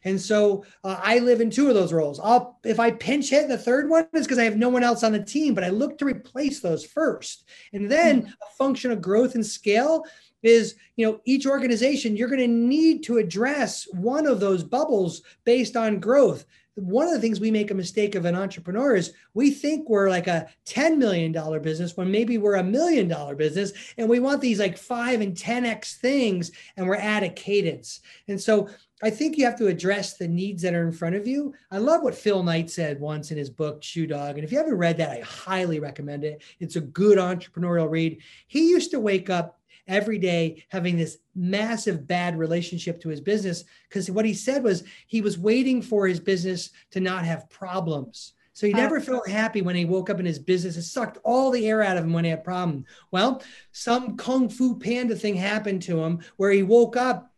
[0.05, 2.21] And so uh, i live in two of those roles.
[2.21, 5.03] I'll if i pinch hit the third one is because i have no one else
[5.03, 7.45] on the team but i look to replace those first.
[7.73, 8.29] And then mm-hmm.
[8.31, 10.05] a function of growth and scale
[10.43, 15.23] is you know each organization you're going to need to address one of those bubbles
[15.45, 19.13] based on growth one of the things we make a mistake of an entrepreneur is
[19.35, 21.31] we think we're like a $10 million
[21.61, 25.37] business when maybe we're a million dollar business and we want these like 5 and
[25.37, 28.71] 10x things and we're at a cadence and so
[29.05, 31.53] I think you have to address the needs that are in front of you.
[31.73, 34.37] I love what Phil Knight said once in his book, Shoe Dog.
[34.37, 36.41] And if you haven't read that, I highly recommend it.
[36.61, 38.23] It's a good entrepreneurial read.
[38.47, 43.65] He used to wake up every day having this massive bad relationship to his business
[43.89, 48.35] because what he said was he was waiting for his business to not have problems.
[48.55, 50.77] So he never felt happy when he woke up in his business.
[50.77, 52.85] It sucked all the air out of him when he had a problem.
[53.11, 57.33] Well, some kung fu panda thing happened to him where he woke up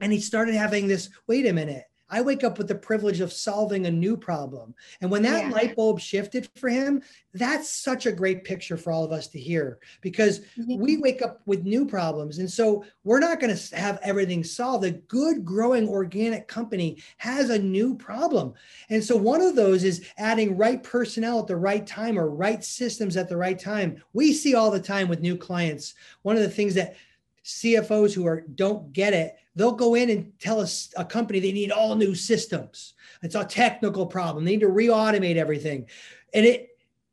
[0.00, 3.32] and he started having this wait a minute I wake up with the privilege of
[3.32, 4.74] solving a new problem.
[5.00, 5.50] And when that yeah.
[5.50, 7.02] light bulb shifted for him,
[7.32, 10.80] that's such a great picture for all of us to hear because mm-hmm.
[10.80, 12.38] we wake up with new problems.
[12.38, 14.84] And so we're not going to have everything solved.
[14.84, 18.54] A good, growing organic company has a new problem.
[18.90, 22.62] And so one of those is adding right personnel at the right time or right
[22.62, 24.02] systems at the right time.
[24.12, 25.94] We see all the time with new clients.
[26.22, 26.96] One of the things that
[27.44, 31.52] CFOs who are don't get it they'll go in and tell us a company they
[31.52, 32.94] need all new systems.
[33.22, 34.44] It's a technical problem.
[34.44, 35.86] They need to re-automate everything.
[36.32, 36.70] And it,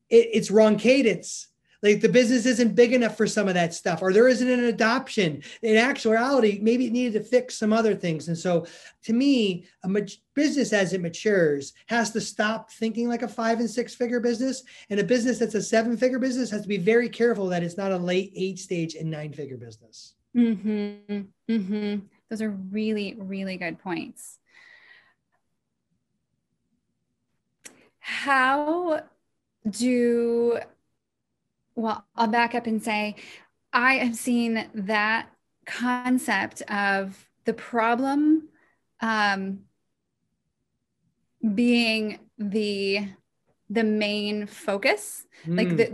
[0.09, 1.47] it it's wrong cadence.
[1.83, 4.65] Like the business isn't big enough for some of that stuff, or there isn't an
[4.65, 5.41] adoption.
[5.63, 8.27] In actuality, maybe it needed to fix some other things.
[8.27, 8.67] And so,
[9.05, 9.89] to me, a
[10.35, 14.61] business as it matures has to stop thinking like a five and six figure business,
[14.91, 17.77] and a business that's a seven figure business has to be very careful that it's
[17.77, 20.13] not a late eight stage and nine figure business.
[20.33, 21.21] Hmm.
[21.49, 21.95] Mm-hmm.
[22.29, 24.39] Those are really, really good points.
[27.99, 29.03] How
[29.69, 30.59] do,
[31.75, 33.15] well, I'll back up and say,
[33.73, 35.27] I have seen that
[35.65, 38.49] concept of the problem
[39.01, 39.61] um,
[41.55, 43.07] being the
[43.69, 45.57] the main focus mm.
[45.57, 45.85] like the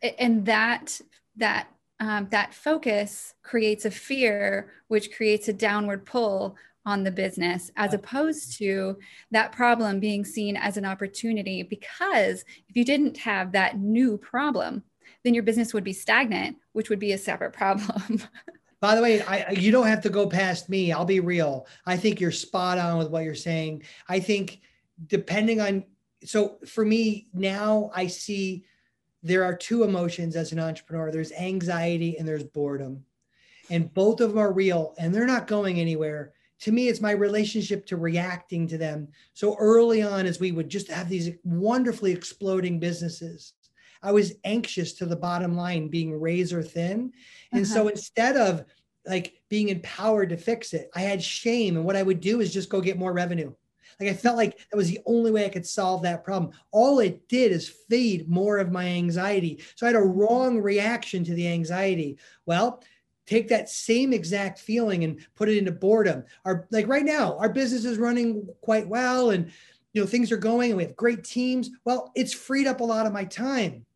[0.00, 1.00] the and that
[1.36, 1.68] that
[2.00, 7.94] um, that focus creates a fear, which creates a downward pull on the business, as
[7.94, 8.96] opposed to
[9.32, 11.62] that problem being seen as an opportunity.
[11.62, 14.84] Because if you didn't have that new problem,
[15.24, 18.22] then your business would be stagnant, which would be a separate problem.
[18.80, 20.92] By the way, I, you don't have to go past me.
[20.92, 21.66] I'll be real.
[21.86, 23.82] I think you're spot on with what you're saying.
[24.08, 24.60] I think
[25.06, 25.84] depending on,
[26.24, 28.64] so for me now, I see
[29.26, 33.04] there are two emotions as an entrepreneur there's anxiety and there's boredom.
[33.68, 36.32] And both of them are real and they're not going anywhere.
[36.60, 39.08] To me, it's my relationship to reacting to them.
[39.34, 43.54] So early on, as we would just have these wonderfully exploding businesses,
[44.00, 47.12] I was anxious to the bottom line being razor thin.
[47.52, 47.74] And uh-huh.
[47.74, 48.64] so instead of
[49.04, 51.76] like being empowered to fix it, I had shame.
[51.76, 53.52] And what I would do is just go get more revenue.
[53.98, 56.52] Like I felt like that was the only way I could solve that problem.
[56.70, 59.62] All it did is feed more of my anxiety.
[59.74, 62.18] So I had a wrong reaction to the anxiety.
[62.44, 62.82] Well,
[63.26, 66.24] take that same exact feeling and put it into boredom.
[66.44, 69.50] Our like right now, our business is running quite well and
[69.92, 71.70] you know things are going and we have great teams.
[71.84, 73.86] Well, it's freed up a lot of my time.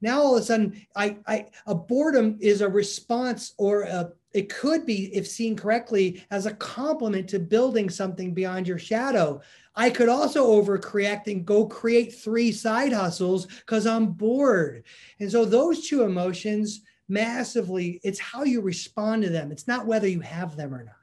[0.00, 4.48] Now all of a sudden, I, I a boredom is a response or a it
[4.48, 9.40] could be, if seen correctly, as a complement to building something beyond your shadow.
[9.74, 14.84] I could also overcorrect and go create three side hustles because I'm bored.
[15.18, 19.50] And so those two emotions massively, it's how you respond to them.
[19.50, 20.94] It's not whether you have them or not.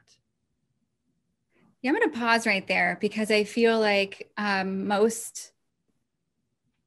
[1.81, 5.51] Yeah, I'm going to pause right there because I feel like um, most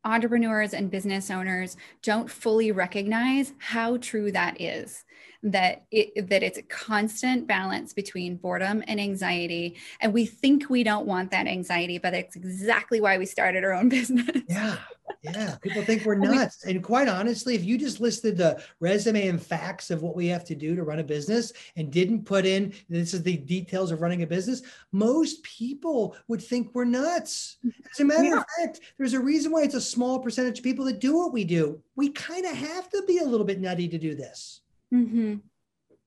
[0.05, 5.05] entrepreneurs and business owners don't fully recognize how true that is
[5.43, 9.77] that it that it's a constant balance between boredom and anxiety.
[10.01, 13.73] And we think we don't want that anxiety but it's exactly why we started our
[13.73, 14.43] own business.
[14.49, 14.77] Yeah.
[15.23, 15.57] Yeah.
[15.63, 16.65] People think we're nuts.
[16.65, 20.45] And quite honestly if you just listed the resume and facts of what we have
[20.45, 24.03] to do to run a business and didn't put in this is the details of
[24.03, 24.63] running a business
[24.93, 27.57] most people would think we're nuts.
[27.65, 27.83] Mm-hmm.
[27.91, 28.39] As a matter yeah.
[28.39, 31.33] of fact there's a reason why it's a small percentage of people that do what
[31.33, 31.81] we do.
[31.97, 34.61] We kind of have to be a little bit nutty to do this
[34.93, 35.37] Mm-hmm.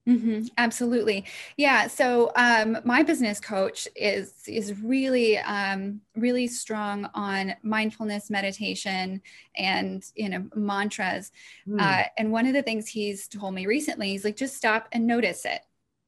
[0.08, 1.24] Mm-hmm, absolutely,
[1.56, 1.88] yeah.
[1.88, 9.22] So um, my business coach is is really um, really strong on mindfulness, meditation,
[9.56, 11.32] and you know mantras.
[11.66, 11.80] Mm.
[11.80, 15.08] Uh, and one of the things he's told me recently, he's like, just stop and
[15.08, 15.62] notice it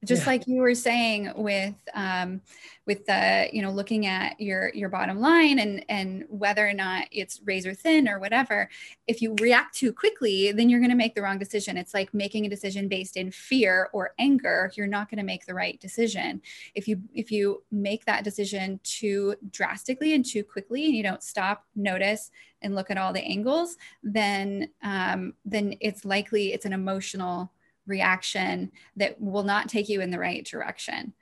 [0.04, 0.28] just yeah.
[0.28, 2.40] like you were saying with um,
[2.86, 7.06] with the you know looking at your your bottom line and and whether or not
[7.10, 8.68] it's razor thin or whatever
[9.06, 11.76] if you react too quickly then you're going to make the wrong decision.
[11.76, 14.70] It's like making a decision based in fear or anger.
[14.76, 16.42] You're not going to make the right decision.
[16.74, 21.22] If you if you make that decision too drastically and too quickly and you don't
[21.22, 22.30] stop notice
[22.62, 27.52] and look at all the angles then um, then it's likely it's an emotional
[27.86, 31.12] reaction that will not take you in the right direction.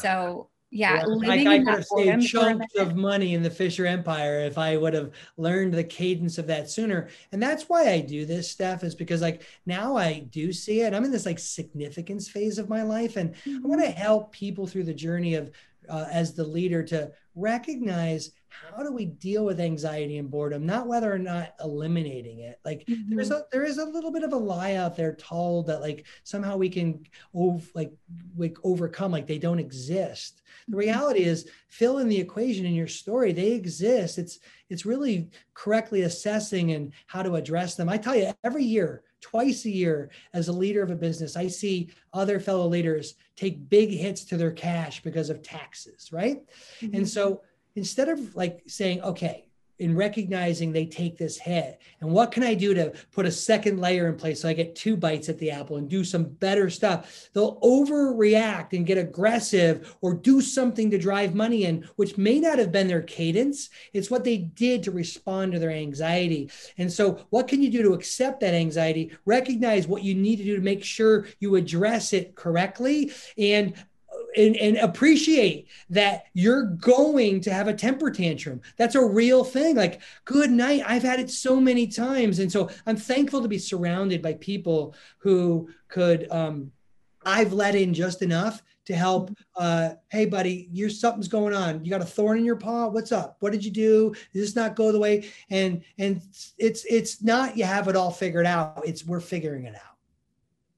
[0.00, 4.40] So yeah, well, like I could have saved chunks of money in the Fisher Empire
[4.40, 7.10] if I would have learned the cadence of that sooner.
[7.30, 10.92] And that's why I do this stuff is because like now I do see it.
[10.92, 13.64] I'm in this like significance phase of my life, and mm-hmm.
[13.64, 15.52] I want to help people through the journey of
[15.88, 20.86] uh, as the leader to recognize how do we deal with anxiety and boredom not
[20.86, 23.14] whether or not eliminating it like mm-hmm.
[23.14, 26.06] there's a there is a little bit of a lie out there told that like
[26.22, 27.04] somehow we can
[27.34, 27.92] ov- like
[28.36, 30.80] like overcome like they don't exist the mm-hmm.
[30.80, 34.38] reality is fill in the equation in your story they exist it's
[34.70, 39.64] it's really correctly assessing and how to address them i tell you every year twice
[39.64, 43.90] a year as a leader of a business i see other fellow leaders take big
[43.90, 46.42] hits to their cash because of taxes right
[46.80, 46.96] mm-hmm.
[46.96, 47.40] and so
[47.76, 49.46] instead of like saying, okay,
[49.78, 51.80] in recognizing they take this hit.
[52.00, 54.74] And what can i do to put a second layer in place so i get
[54.74, 57.28] two bites at the apple and do some better stuff?
[57.32, 62.58] They'll overreact and get aggressive or do something to drive money in which may not
[62.58, 63.70] have been their cadence.
[63.92, 66.50] It's what they did to respond to their anxiety.
[66.78, 69.16] And so what can you do to accept that anxiety?
[69.24, 73.12] Recognize what you need to do to make sure you address it correctly.
[73.36, 73.74] And
[74.36, 78.60] and, and appreciate that you're going to have a temper tantrum.
[78.76, 79.76] That's a real thing.
[79.76, 80.82] Like, good night.
[80.86, 82.38] I've had it so many times.
[82.38, 86.72] And so I'm thankful to be surrounded by people who could, um,
[87.24, 89.30] I've let in just enough to help.
[89.56, 91.84] Uh, hey, buddy, you're something's going on.
[91.84, 92.88] You got a thorn in your paw.
[92.88, 93.36] What's up?
[93.40, 94.10] What did you do?
[94.32, 95.30] Does this not go the way?
[95.50, 96.20] And and
[96.58, 98.82] it's it's not you have it all figured out.
[98.84, 99.96] It's we're figuring it out.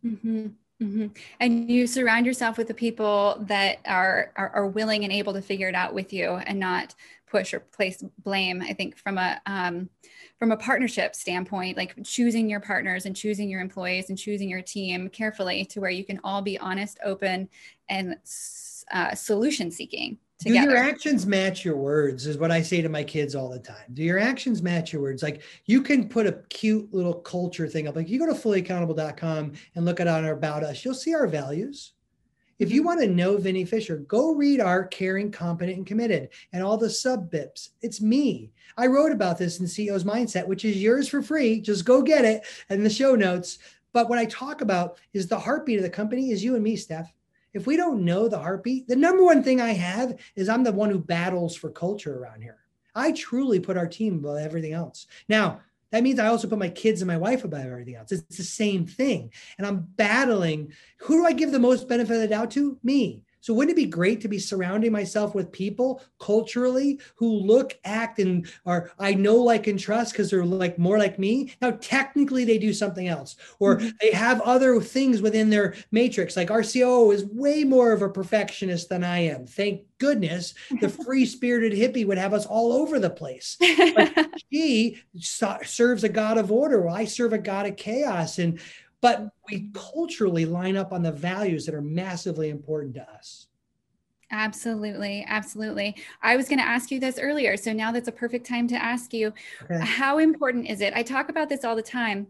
[0.05, 0.47] Mm-hmm.
[0.83, 1.07] Mm-hmm.
[1.41, 5.41] And you surround yourself with the people that are, are, are willing and able to
[5.41, 6.95] figure it out with you, and not
[7.27, 8.63] push or place blame.
[8.63, 9.89] I think from a um,
[10.39, 14.61] from a partnership standpoint, like choosing your partners and choosing your employees and choosing your
[14.61, 17.49] team carefully to where you can all be honest, open,
[17.89, 18.17] and
[18.93, 20.67] uh, solution seeking together.
[20.67, 22.27] Do your actions match your words?
[22.27, 23.85] Is what I say to my kids all the time.
[23.95, 25.23] Do your actions match your words?
[25.23, 27.97] Like you can put a cute little culture thing up.
[27.97, 31.93] Like you go to fullyaccountable.com and look at our about us, you'll see our values.
[32.59, 32.87] If you mm-hmm.
[32.87, 36.89] want to know Vinny Fisher, go read our caring, competent, and committed and all the
[36.89, 37.71] sub bips.
[37.83, 38.51] It's me.
[38.79, 41.61] I wrote about this in CEO's Mindset, which is yours for free.
[41.61, 43.59] Just go get it in the show notes.
[43.93, 46.77] But what I talk about is the heartbeat of the company is you and me,
[46.77, 47.13] Steph
[47.57, 50.73] if we don't know the heartbeat, the number one thing I have is I'm the
[50.73, 52.59] one who battles for culture around here.
[52.95, 55.07] I truly put our team above everything else.
[55.29, 58.13] Now, that means I also put my kids and my wife above everything else.
[58.13, 59.33] It's the same thing.
[59.57, 62.79] And I'm battling who do I give the most benefit of the doubt to?
[62.83, 63.23] Me.
[63.47, 68.19] So wouldn't it be great to be surrounding myself with people culturally who look, act,
[68.19, 71.55] and are I know, like, and trust because they're like more like me?
[71.63, 73.91] Now, technically, they do something else, or mm-hmm.
[74.01, 76.37] they have other things within their matrix.
[76.37, 79.47] Like our COO is way more of a perfectionist than I am.
[79.47, 83.57] Thank goodness the free spirited hippie would have us all over the place.
[83.61, 86.83] But she serves a God of order.
[86.83, 88.41] Well, I serve a God of chaos.
[88.41, 88.59] And
[89.01, 93.47] but we culturally line up on the values that are massively important to us.
[94.31, 95.25] Absolutely.
[95.29, 95.95] Absolutely.
[96.23, 97.57] I was going to ask you this earlier.
[97.57, 99.33] So now that's a perfect time to ask you
[99.63, 99.79] okay.
[99.81, 100.95] how important is it?
[100.95, 102.29] I talk about this all the time.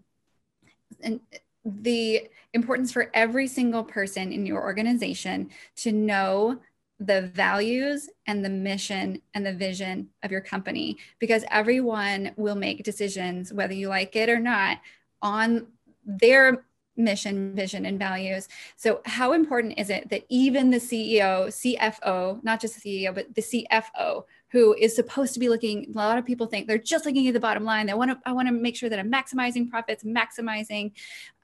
[1.01, 1.21] And
[1.65, 6.61] the importance for every single person in your organization to know
[7.01, 12.85] the values and the mission and the vision of your company because everyone will make
[12.85, 14.79] decisions whether you like it or not
[15.21, 15.67] on
[16.07, 16.65] their
[16.97, 18.49] mission, vision, and values.
[18.77, 23.35] So, how important is it that even the CEO, CFO, not just the CEO, but
[23.35, 27.05] the CFO, who is supposed to be looking, a lot of people think they're just
[27.05, 27.87] looking at the bottom line.
[27.87, 30.93] They want to, I want to make sure that I'm maximizing profits, maximizing,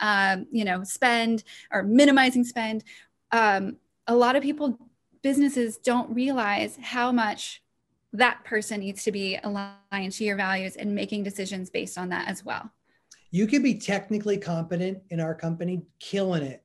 [0.01, 2.85] um, you know, spend or minimizing spend.
[3.31, 4.79] Um, a lot of people,
[5.23, 7.63] businesses don't realize how much
[8.15, 12.29] that person needs to be aligned to your values and making decisions based on that
[12.29, 12.71] as well
[13.33, 16.63] you can be technically competent in our company, killing it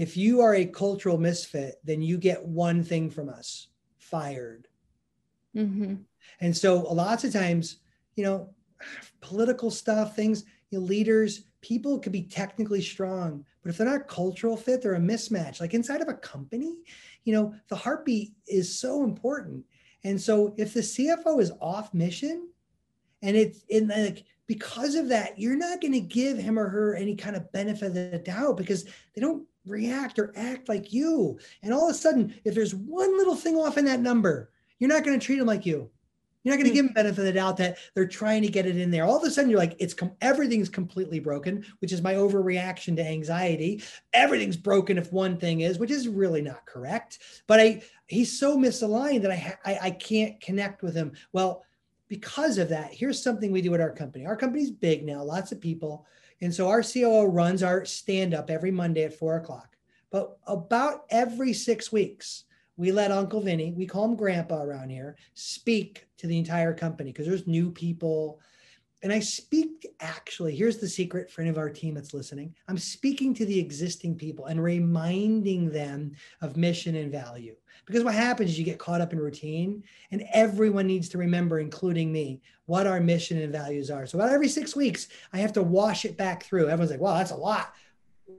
[0.00, 3.68] if you are a cultural misfit, then you get one thing from us
[3.98, 4.66] fired.
[5.54, 5.96] Mm-hmm.
[6.40, 7.80] And so, a lots of times,
[8.14, 8.48] you know,
[9.20, 14.08] political stuff, things, you know, leaders, people could be technically strong, but if they're not
[14.08, 15.60] cultural fit, they're a mismatch.
[15.60, 16.78] Like inside of a company,
[17.24, 19.66] you know, the heartbeat is so important.
[20.04, 22.48] And so, if the CFO is off mission,
[23.20, 26.96] and it's in like because of that, you're not going to give him or her
[26.96, 28.84] any kind of benefit of the doubt because
[29.14, 31.38] they don't react or act like you.
[31.62, 34.90] And all of a sudden, if there's one little thing off in that number, you're
[34.90, 35.88] not going to treat them like you.
[36.42, 36.74] You're not going to hmm.
[36.74, 39.04] give them benefit of the doubt that they're trying to get it in there.
[39.04, 42.96] All of a sudden, you're like, it's com- everything's completely broken, which is my overreaction
[42.96, 43.84] to anxiety.
[44.14, 47.20] Everything's broken if one thing is, which is really not correct.
[47.46, 51.12] But I, he's so misaligned that I, ha- I, I can't connect with him.
[51.32, 51.62] Well,
[52.10, 54.26] because of that, here's something we do at our company.
[54.26, 56.04] Our company's big now, lots of people.
[56.42, 59.76] And so our COO runs our stand up every Monday at four o'clock.
[60.10, 62.44] But about every six weeks,
[62.76, 67.12] we let Uncle Vinny, we call him Grandpa around here, speak to the entire company
[67.12, 68.40] because there's new people.
[69.02, 72.54] And I speak actually, here's the secret for any of our team that's listening.
[72.68, 77.56] I'm speaking to the existing people and reminding them of mission and value.
[77.86, 81.60] Because what happens is you get caught up in routine, and everyone needs to remember,
[81.60, 84.06] including me, what our mission and values are.
[84.06, 86.68] So about every six weeks, I have to wash it back through.
[86.68, 87.74] Everyone's like, wow, that's a lot.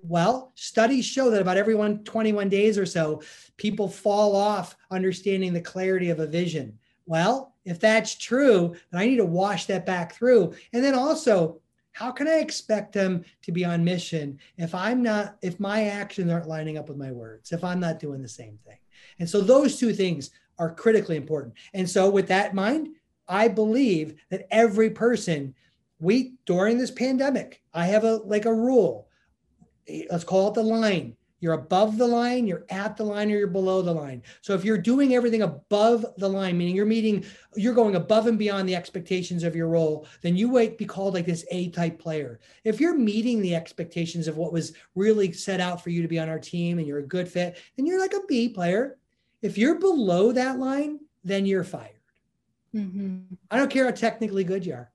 [0.04, 3.24] Well, studies show that about every one, 21 days or so,
[3.58, 6.78] people fall off understanding the clarity of a vision.
[7.06, 10.54] Well, if that's true, then I need to wash that back through.
[10.74, 11.60] And then also,
[11.94, 16.32] how can I expect them to be on mission if I'm not, if my actions
[16.32, 18.78] aren't lining up with my words, if I'm not doing the same thing?
[19.20, 21.54] And so those two things are critically important.
[21.74, 22.90] And so with that in mind,
[23.28, 25.54] I believe that every person
[26.00, 29.08] we during this pandemic, I have a like a rule.
[30.10, 31.16] Let's call it the line.
[31.42, 34.22] You're above the line, you're at the line, or you're below the line.
[34.42, 37.26] So if you're doing everything above the line, meaning you're meeting,
[37.56, 41.16] you're going above and beyond the expectations of your role, then you might be called
[41.16, 42.40] like this A type player.
[42.64, 46.20] If you're meeting the expectations of what was really set out for you to be
[46.20, 48.98] on our team and you're a good fit, then you're like a B player.
[49.42, 52.00] If you're below that line, then you're fired.
[52.76, 53.34] Mm-hmm.
[53.50, 54.92] I don't care how technically good you are,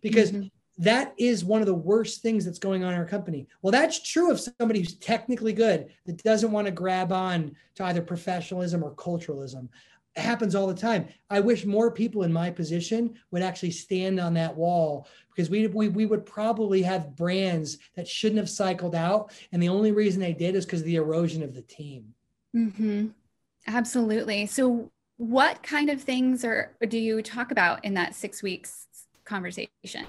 [0.00, 0.46] because mm-hmm.
[0.78, 3.46] That is one of the worst things that's going on in our company.
[3.62, 7.84] Well, that's true of somebody who's technically good that doesn't want to grab on to
[7.84, 9.68] either professionalism or culturalism.
[10.16, 11.08] It happens all the time.
[11.28, 15.66] I wish more people in my position would actually stand on that wall because we,
[15.66, 19.32] we, we would probably have brands that shouldn't have cycled out.
[19.52, 22.14] And the only reason they did is because of the erosion of the team.
[22.54, 23.08] Mm-hmm.
[23.66, 24.46] Absolutely.
[24.46, 28.86] So, what kind of things are do you talk about in that six weeks
[29.24, 30.06] conversation?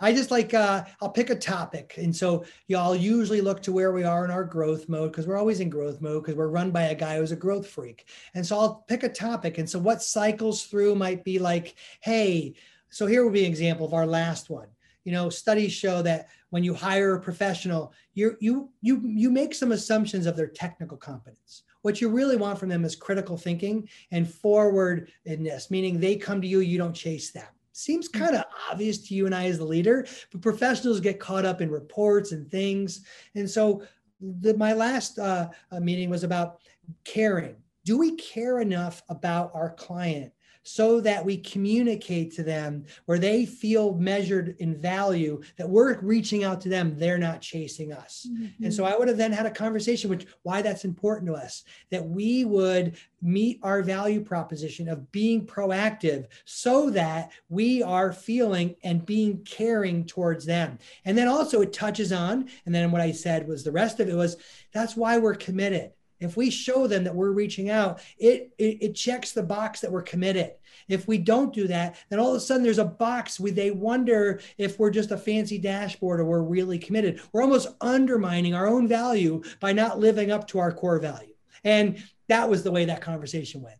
[0.00, 3.92] I just like uh, I'll pick a topic, and so y'all usually look to where
[3.92, 6.70] we are in our growth mode because we're always in growth mode because we're run
[6.70, 8.06] by a guy who's a growth freak.
[8.34, 12.54] And so I'll pick a topic, and so what cycles through might be like, hey,
[12.90, 14.68] so here will be an example of our last one.
[15.04, 19.54] You know, studies show that when you hire a professional, you you you you make
[19.54, 23.86] some assumptions of their technical competence what you really want from them is critical thinking
[24.10, 27.44] and forwardness, meaning they come to you, you don't chase them.
[27.76, 28.18] Seems mm.
[28.20, 31.60] kind of obvious to you and I as the leader, but professionals get caught up
[31.60, 33.04] in reports and things.
[33.34, 33.82] And so
[34.20, 36.60] the, my last uh, uh meeting was about
[37.04, 37.56] caring.
[37.84, 40.32] Do we care enough about our client
[40.64, 46.44] so that we communicate to them where they feel measured in value that we're reaching
[46.44, 48.26] out to them they're not chasing us.
[48.30, 48.64] Mm-hmm.
[48.64, 51.64] and so i would have then had a conversation which why that's important to us
[51.90, 58.76] that we would meet our value proposition of being proactive so that we are feeling
[58.84, 60.78] and being caring towards them.
[61.06, 64.08] And then also it touches on and then what i said was the rest of
[64.08, 64.36] it was
[64.72, 65.92] that's why we're committed
[66.24, 69.90] if we show them that we're reaching out, it, it, it checks the box that
[69.92, 70.52] we're committed.
[70.88, 73.70] If we don't do that, then all of a sudden there's a box where they
[73.70, 77.20] wonder if we're just a fancy dashboard or we're really committed.
[77.32, 81.34] We're almost undermining our own value by not living up to our core value.
[81.62, 83.78] And that was the way that conversation went.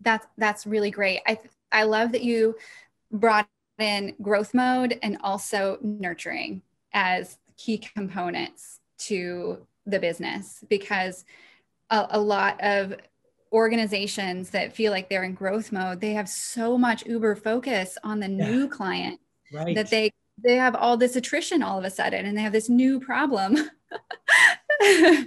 [0.00, 1.20] That's that's really great.
[1.26, 1.38] I
[1.70, 2.56] I love that you
[3.10, 6.62] brought in growth mode and also nurturing
[6.92, 11.24] as key components to the business because
[11.90, 12.94] a, a lot of
[13.52, 18.20] organizations that feel like they're in growth mode they have so much uber focus on
[18.20, 18.50] the yeah.
[18.50, 19.20] new client
[19.52, 19.74] right.
[19.74, 20.10] that they
[20.42, 23.56] they have all this attrition all of a sudden and they have this new problem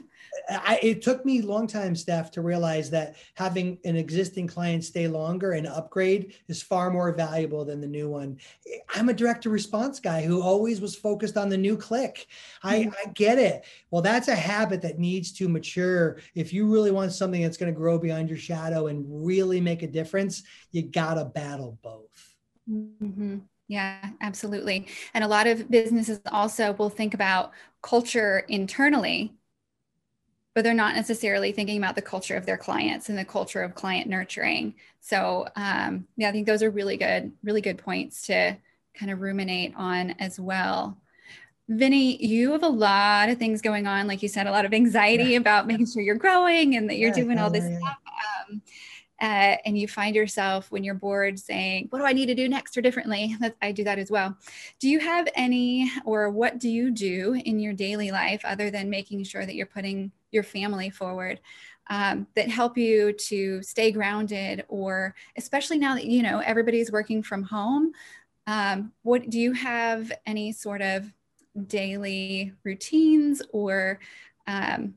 [0.49, 4.83] I, it took me a long time, Steph, to realize that having an existing client
[4.83, 8.38] stay longer and upgrade is far more valuable than the new one.
[8.93, 12.27] I'm a direct response guy who always was focused on the new click.
[12.63, 12.89] I, mm-hmm.
[12.91, 13.65] I get it.
[13.91, 16.17] Well, that's a habit that needs to mature.
[16.36, 19.83] If you really want something that's going to grow beyond your shadow and really make
[19.83, 22.36] a difference, you got to battle both.
[22.69, 23.38] Mm-hmm.
[23.67, 24.88] Yeah, absolutely.
[25.13, 29.33] And a lot of businesses also will think about culture internally,
[30.55, 33.75] but they're not necessarily thinking about the culture of their clients and the culture of
[33.75, 34.73] client nurturing.
[35.01, 38.57] So, um, yeah, I think those are really good, really good points to
[38.97, 40.97] kind of ruminate on as well.
[41.67, 44.07] Vinny, you have a lot of things going on.
[44.07, 45.39] Like you said, a lot of anxiety yeah.
[45.39, 47.97] about making sure you're growing and that you're yeah, doing all this yeah, stuff.
[48.49, 48.61] Um,
[49.22, 52.49] uh, and you find yourself when you're bored saying, What do I need to do
[52.49, 53.36] next or differently?
[53.61, 54.38] I do that as well.
[54.80, 58.89] Do you have any, or what do you do in your daily life other than
[58.89, 61.39] making sure that you're putting your family forward?
[61.88, 67.22] Um, that help you to stay grounded or especially now that you know everybody's working
[67.22, 67.91] from home
[68.47, 71.05] um, what do you have any sort of
[71.68, 73.99] daily routines or
[74.47, 74.95] um,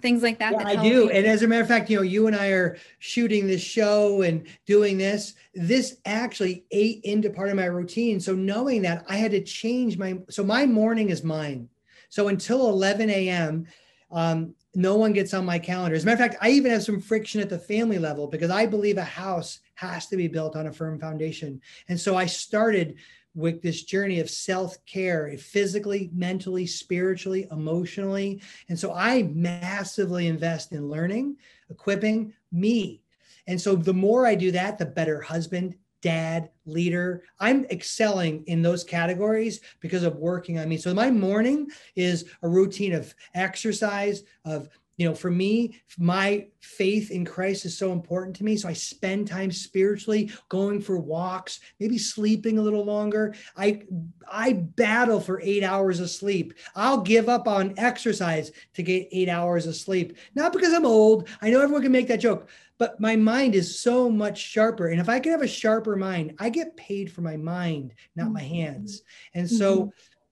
[0.00, 0.52] things like that.
[0.52, 0.88] Yeah, that I do.
[0.88, 1.10] You.
[1.10, 4.22] And as a matter of fact, you know, you and I are shooting this show
[4.22, 5.34] and doing this.
[5.54, 8.20] This actually ate into part of my routine.
[8.20, 11.68] So knowing that I had to change my, so my morning is mine.
[12.10, 13.66] So until 11 a.m.,
[14.10, 15.96] um, no one gets on my calendar.
[15.96, 18.50] As a matter of fact, I even have some friction at the family level because
[18.50, 21.60] I believe a house has to be built on a firm foundation.
[21.88, 22.96] And so I started
[23.34, 28.42] with this journey of self care, eh, physically, mentally, spiritually, emotionally.
[28.68, 31.36] And so I massively invest in learning,
[31.70, 33.02] equipping me.
[33.46, 37.22] And so the more I do that, the better husband, dad, leader.
[37.38, 40.76] I'm excelling in those categories because of working on me.
[40.76, 47.10] So my morning is a routine of exercise, of you know, for me, my faith
[47.10, 48.56] in Christ is so important to me.
[48.56, 53.34] So I spend time spiritually going for walks, maybe sleeping a little longer.
[53.56, 53.82] I
[54.30, 56.54] I battle for eight hours of sleep.
[56.76, 60.18] I'll give up on exercise to get eight hours of sleep.
[60.34, 61.28] Not because I'm old.
[61.40, 64.88] I know everyone can make that joke, but my mind is so much sharper.
[64.88, 68.32] And if I can have a sharper mind, I get paid for my mind, not
[68.32, 69.02] my hands.
[69.34, 69.88] And so mm-hmm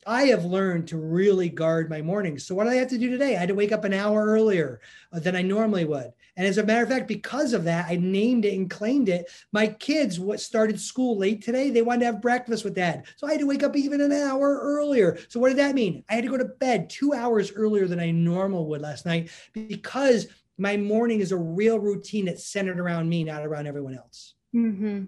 [0.06, 2.46] I have learned to really guard my mornings.
[2.46, 3.36] So what do I have to do today?
[3.36, 4.80] I had to wake up an hour earlier
[5.12, 6.12] uh, than I normally would.
[6.36, 9.30] And as a matter of fact, because of that, I named it and claimed it.
[9.52, 13.04] My kids, what started school late today, they wanted to have breakfast with dad.
[13.16, 15.18] So I had to wake up even an hour earlier.
[15.28, 16.02] So what did that mean?
[16.08, 19.30] I had to go to bed two hours earlier than I normal would last night
[19.52, 24.34] because my morning is a real routine that's centered around me, not around everyone else.
[24.54, 25.04] Mm-hmm.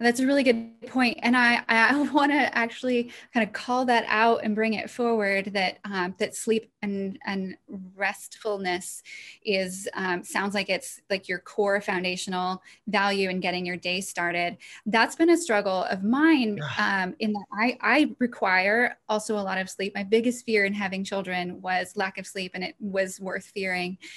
[0.00, 4.04] That's a really good point, and I I want to actually kind of call that
[4.08, 7.56] out and bring it forward that um, that sleep and and
[7.96, 9.02] restfulness
[9.44, 14.56] is um, sounds like it's like your core foundational value in getting your day started.
[14.86, 19.58] That's been a struggle of mine um, in that I I require also a lot
[19.58, 19.94] of sleep.
[19.94, 23.98] My biggest fear in having children was lack of sleep, and it was worth fearing.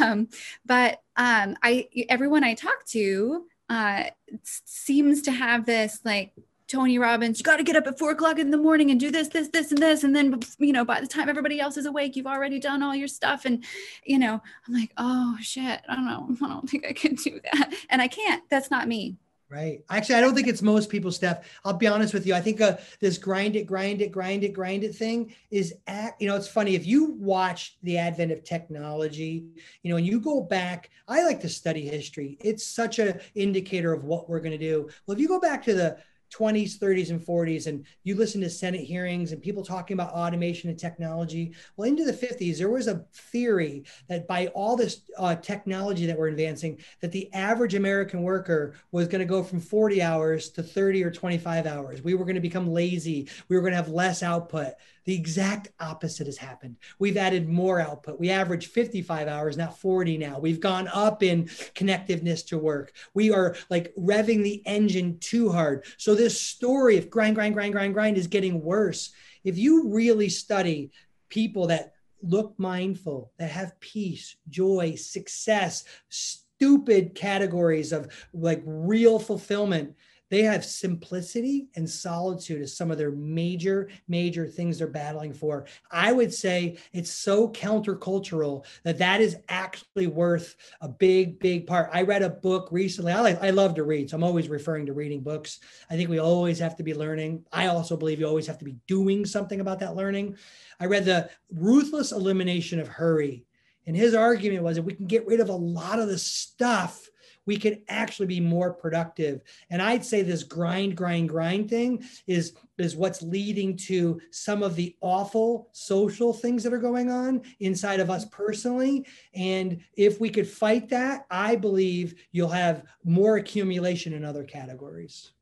[0.00, 0.28] Um,
[0.64, 4.04] but um, I everyone I talk to uh,
[4.42, 6.32] seems to have this like
[6.68, 9.10] Tony Robbins, you got to get up at four o'clock in the morning and do
[9.10, 10.02] this, this, this, and this.
[10.02, 12.94] And then, you know, by the time everybody else is awake, you've already done all
[12.94, 13.44] your stuff.
[13.44, 13.64] And,
[14.04, 16.36] you know, I'm like, oh shit, I don't know.
[16.46, 17.72] I don't think I can do that.
[17.88, 18.42] And I can't.
[18.50, 19.16] That's not me.
[19.48, 19.84] Right.
[19.90, 21.48] Actually, I don't think it's most people, Steph.
[21.64, 22.34] I'll be honest with you.
[22.34, 26.20] I think uh, this grind it, grind it, grind it, grind it thing is, act,
[26.20, 26.74] you know, it's funny.
[26.74, 29.46] If you watch the advent of technology,
[29.84, 32.36] you know, and you go back, I like to study history.
[32.40, 34.88] It's such an indicator of what we're going to do.
[35.06, 35.98] Well, if you go back to the
[36.30, 40.70] 20s, 30s, and 40s, and you listen to Senate hearings and people talking about automation
[40.70, 41.54] and technology.
[41.76, 46.18] Well, into the 50s, there was a theory that by all this uh, technology that
[46.18, 50.62] we're advancing, that the average American worker was going to go from 40 hours to
[50.62, 52.02] 30 or 25 hours.
[52.02, 53.28] We were going to become lazy.
[53.48, 54.74] We were going to have less output.
[55.06, 56.76] The exact opposite has happened.
[56.98, 58.20] We've added more output.
[58.20, 60.38] We average 55 hours, not 40 now.
[60.38, 61.44] We've gone up in
[61.74, 62.92] connectiveness to work.
[63.14, 65.84] We are like revving the engine too hard.
[65.96, 69.10] So this story of grind, grind, grind, grind, grind is getting worse.
[69.44, 70.90] If you really study
[71.28, 79.94] people that look mindful, that have peace, joy, success, stupid categories of like real fulfillment,
[80.28, 85.66] they have simplicity and solitude as some of their major, major things they're battling for.
[85.90, 91.90] I would say it's so countercultural that that is actually worth a big, big part.
[91.92, 93.12] I read a book recently.
[93.12, 95.60] I like, I love to read, so I'm always referring to reading books.
[95.90, 97.44] I think we always have to be learning.
[97.52, 100.36] I also believe you always have to be doing something about that learning.
[100.80, 103.46] I read the Ruthless Elimination of Hurry
[103.86, 107.08] And his argument was that we can get rid of a lot of the stuff,
[107.46, 109.40] we could actually be more productive.
[109.70, 114.76] And I'd say this grind, grind, grind thing is, is what's leading to some of
[114.76, 119.06] the awful social things that are going on inside of us personally.
[119.34, 125.32] And if we could fight that, I believe you'll have more accumulation in other categories.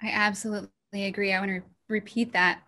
[0.00, 1.32] I absolutely agree.
[1.32, 2.62] I want to repeat that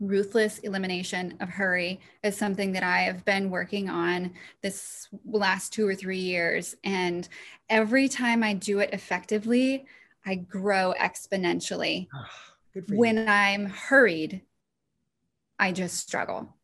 [0.00, 4.32] ruthless elimination of hurry is something that I have been working on
[4.62, 6.76] this last two or three years.
[6.84, 7.28] And
[7.68, 9.86] every time I do it effectively,
[10.24, 12.08] I grow exponentially.
[12.14, 14.42] Oh, when I'm hurried,
[15.58, 16.54] I just struggle.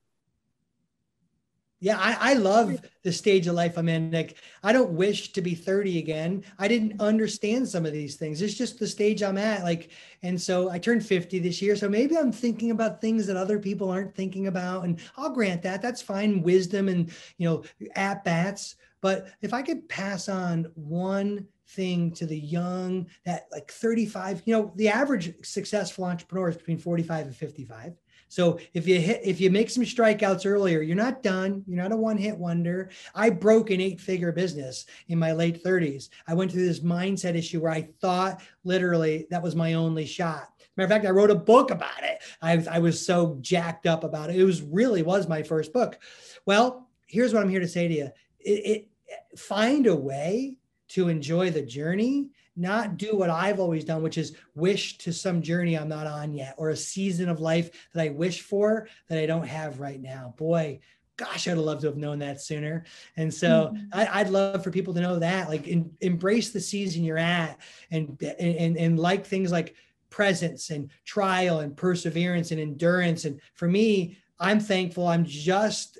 [1.81, 4.11] Yeah, I, I love the stage of life I'm in.
[4.11, 6.45] Like, I don't wish to be 30 again.
[6.59, 8.41] I didn't understand some of these things.
[8.41, 9.65] It's just the stage I'm at.
[9.65, 9.91] Like,
[10.23, 11.77] and so I turned 50 this year.
[11.77, 14.85] So maybe I'm thinking about things that other people aren't thinking about.
[14.85, 15.83] And I'll grant that.
[15.83, 16.43] That's fine.
[16.43, 17.65] Wisdom and, you know,
[17.95, 18.77] at bats.
[19.03, 24.55] But if I could pass on one thing to the young, that like 35, you
[24.55, 27.95] know, the average successful entrepreneur is between 45 and 55
[28.29, 31.65] so if you hit, if you make some strikeouts earlier, you're not done.
[31.67, 32.91] You're not a one hit wonder.
[33.15, 36.09] I broke an eight figure business in my late 30s.
[36.27, 40.49] I went through this mindset issue where I thought literally that was my only shot.
[40.77, 42.19] Matter of fact, I wrote a book about it.
[42.43, 44.37] I, I was so jacked up about it.
[44.37, 45.99] It was really was my first book.
[46.47, 48.11] Well, here's what I'm here to say to you.
[48.41, 50.57] It, it find a way
[50.89, 55.43] to enjoy the journey not do what I've always done, which is wish to some
[55.43, 59.19] journey I'm not on yet, or a season of life that I wish for that
[59.19, 60.35] I don't have right now.
[60.37, 60.81] Boy,
[61.17, 62.85] gosh, I'd love to have known that sooner.
[63.17, 63.87] And so mm-hmm.
[63.93, 67.59] I, would love for people to know that, like, in, embrace the season you're at,
[67.91, 69.75] and and and like things like
[70.11, 73.25] presence and trial and perseverance and endurance.
[73.25, 75.09] And for me, I'm thankful.
[75.09, 75.99] I'm just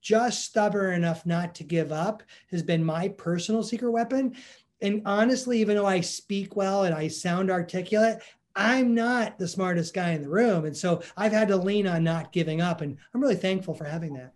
[0.00, 4.34] just stubborn enough not to give up has been my personal secret weapon
[4.82, 8.22] and honestly, even though I speak well and I sound articulate,
[8.56, 10.64] I'm not the smartest guy in the room.
[10.64, 12.80] And so I've had to lean on not giving up.
[12.80, 14.32] And I'm really thankful for having that.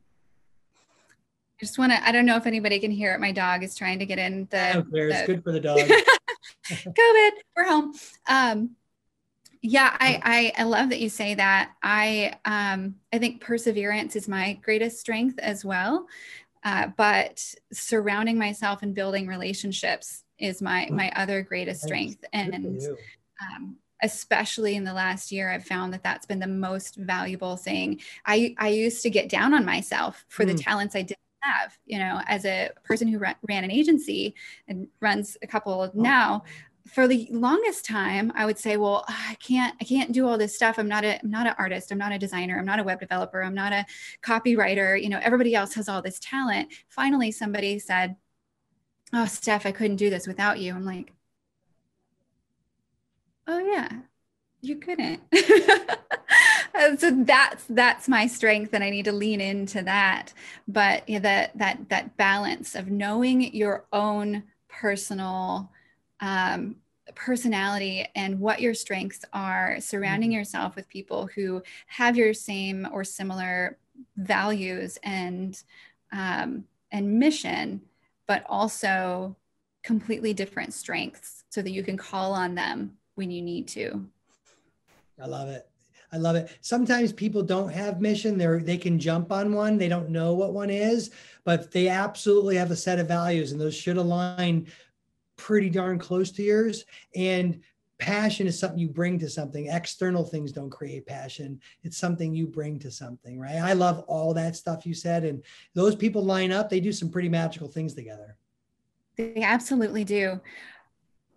[0.76, 3.20] I just want to, I don't know if anybody can hear it.
[3.20, 4.86] My dog is trying to get in the.
[4.90, 5.78] the it's good for the dog.
[6.68, 7.94] COVID, we're home.
[8.28, 8.70] Um,
[9.62, 11.72] yeah, I, I, I love that you say that.
[11.82, 16.06] I um, I think perseverance is my greatest strength as well.
[16.64, 22.24] Uh, but surrounding myself and building relationships is my my other greatest strength.
[22.32, 22.80] And
[23.40, 28.00] um, especially in the last year i've found that that's been the most valuable thing.
[28.26, 30.48] I i used to get down on myself for mm.
[30.48, 34.34] the talents i didn't have you know as a person who ran an agency
[34.68, 35.90] and runs a couple oh.
[35.94, 36.44] now.
[36.86, 40.54] For the longest time i would say well i can't i can't do all this
[40.54, 40.78] stuff.
[40.78, 41.90] I'm not a i'm not an artist.
[41.90, 42.58] I'm not a designer.
[42.58, 43.42] I'm not a web developer.
[43.42, 43.86] I'm not a
[44.22, 45.02] copywriter.
[45.02, 46.68] You know everybody else has all this talent.
[46.90, 48.16] Finally somebody said
[49.14, 50.74] oh steph i couldn't do this without you.
[50.74, 51.12] I'm like
[53.46, 53.88] oh yeah
[54.60, 55.20] you couldn't.
[56.98, 60.32] So that's that's my strength and i need to lean into that.
[60.66, 65.70] But yeah, that that that balance of knowing your own personal
[66.20, 66.76] um,
[67.14, 70.38] personality and what your strengths are surrounding mm-hmm.
[70.38, 73.78] yourself with people who have your same or similar
[74.16, 75.62] values and
[76.12, 77.82] um, and mission
[78.26, 79.36] but also
[79.82, 84.04] completely different strengths so that you can call on them when you need to.
[85.22, 85.68] I love it.
[86.12, 86.56] I love it.
[86.60, 88.38] Sometimes people don't have mission.
[88.38, 89.78] They're they can jump on one.
[89.78, 91.10] They don't know what one is,
[91.44, 94.68] but they absolutely have a set of values, and those should align
[95.36, 96.84] pretty darn close to yours.
[97.16, 97.62] And
[98.04, 99.68] passion is something you bring to something.
[99.68, 101.58] External things don't create passion.
[101.84, 103.56] It's something you bring to something, right?
[103.56, 105.24] I love all that stuff you said.
[105.24, 105.42] And
[105.72, 108.36] those people line up, they do some pretty magical things together.
[109.16, 110.38] They absolutely do.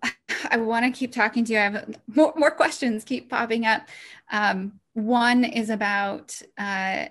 [0.51, 1.59] I want to keep talking to you.
[1.59, 3.87] I have more, more questions keep popping up.
[4.29, 7.05] Um, one is about uh,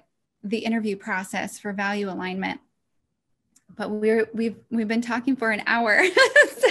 [0.44, 2.60] the interview process for value alignment
[3.76, 6.02] but we're we've we've been talking for an hour.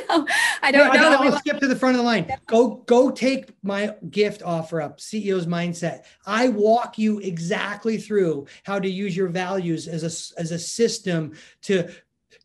[0.07, 0.25] So
[0.61, 1.09] i don't know.
[1.09, 2.31] I'll, I'll skip to the front of the line.
[2.47, 6.03] Go go take my gift offer up ceo's mindset.
[6.25, 11.33] I walk you exactly through how to use your values as a as a system
[11.63, 11.89] to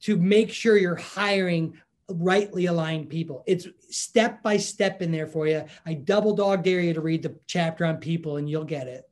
[0.03, 1.75] to make sure you're hiring
[2.09, 3.45] rightly aligned people.
[3.47, 5.65] It's step by step in there for you.
[5.87, 9.09] I double dog dare you to read the chapter on people and you'll get it.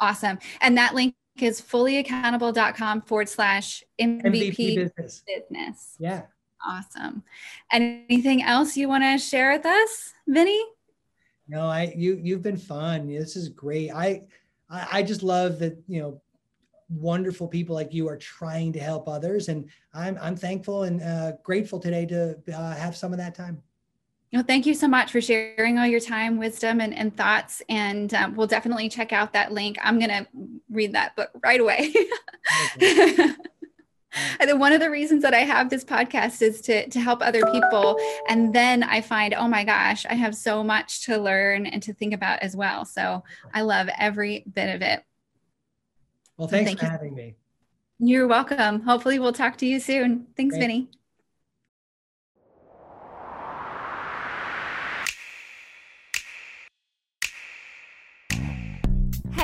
[0.00, 0.38] Awesome.
[0.60, 5.22] And that link is fullyaccountable.com forward slash MVP, MVP business.
[5.26, 5.96] business.
[5.98, 6.22] Yeah.
[6.66, 7.22] Awesome.
[7.70, 10.60] Anything else you want to share with us, Vinny?
[11.46, 13.08] No, I you you've been fun.
[13.08, 13.90] This is great.
[13.90, 14.24] I
[14.70, 16.20] I, I just love that, you know,
[16.90, 19.48] wonderful people like you are trying to help others.
[19.48, 23.62] And I'm, I'm thankful and uh, grateful today to uh, have some of that time.
[24.32, 27.62] Well, thank you so much for sharing all your time, wisdom, and, and thoughts.
[27.68, 29.78] And um, we'll definitely check out that link.
[29.82, 30.26] I'm going to
[30.70, 31.94] read that book right away.
[34.40, 37.44] and one of the reasons that I have this podcast is to, to help other
[37.46, 37.98] people.
[38.28, 41.94] And then I find, oh my gosh, I have so much to learn and to
[41.94, 42.84] think about as well.
[42.84, 43.24] So
[43.54, 45.02] I love every bit of it.
[46.36, 46.90] Well, thanks thank for you.
[46.90, 47.34] having me.
[47.98, 48.82] You're welcome.
[48.82, 50.28] Hopefully, we'll talk to you soon.
[50.36, 50.60] Thanks, Great.
[50.60, 50.88] Vinny.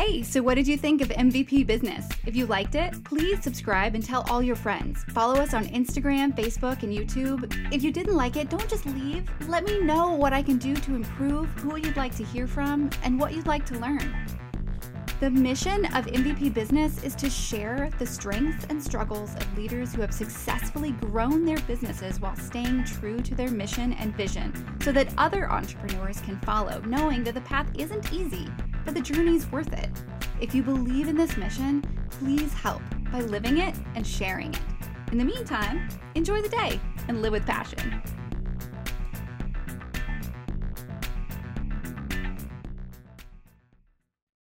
[0.06, 2.06] Hey, so what did you think of MVP Business?
[2.26, 5.02] If you liked it, please subscribe and tell all your friends.
[5.04, 7.50] Follow us on Instagram, Facebook, and YouTube.
[7.72, 9.26] If you didn't like it, don't just leave.
[9.48, 12.90] Let me know what I can do to improve, who you'd like to hear from,
[13.02, 14.43] and what you'd like to learn.
[15.24, 20.02] The mission of MVP Business is to share the strengths and struggles of leaders who
[20.02, 24.52] have successfully grown their businesses while staying true to their mission and vision
[24.82, 28.48] so that other entrepreneurs can follow, knowing that the path isn't easy
[28.84, 29.88] but the journey's worth it.
[30.42, 34.60] If you believe in this mission, please help by living it and sharing it.
[35.10, 38.02] In the meantime, enjoy the day and live with passion.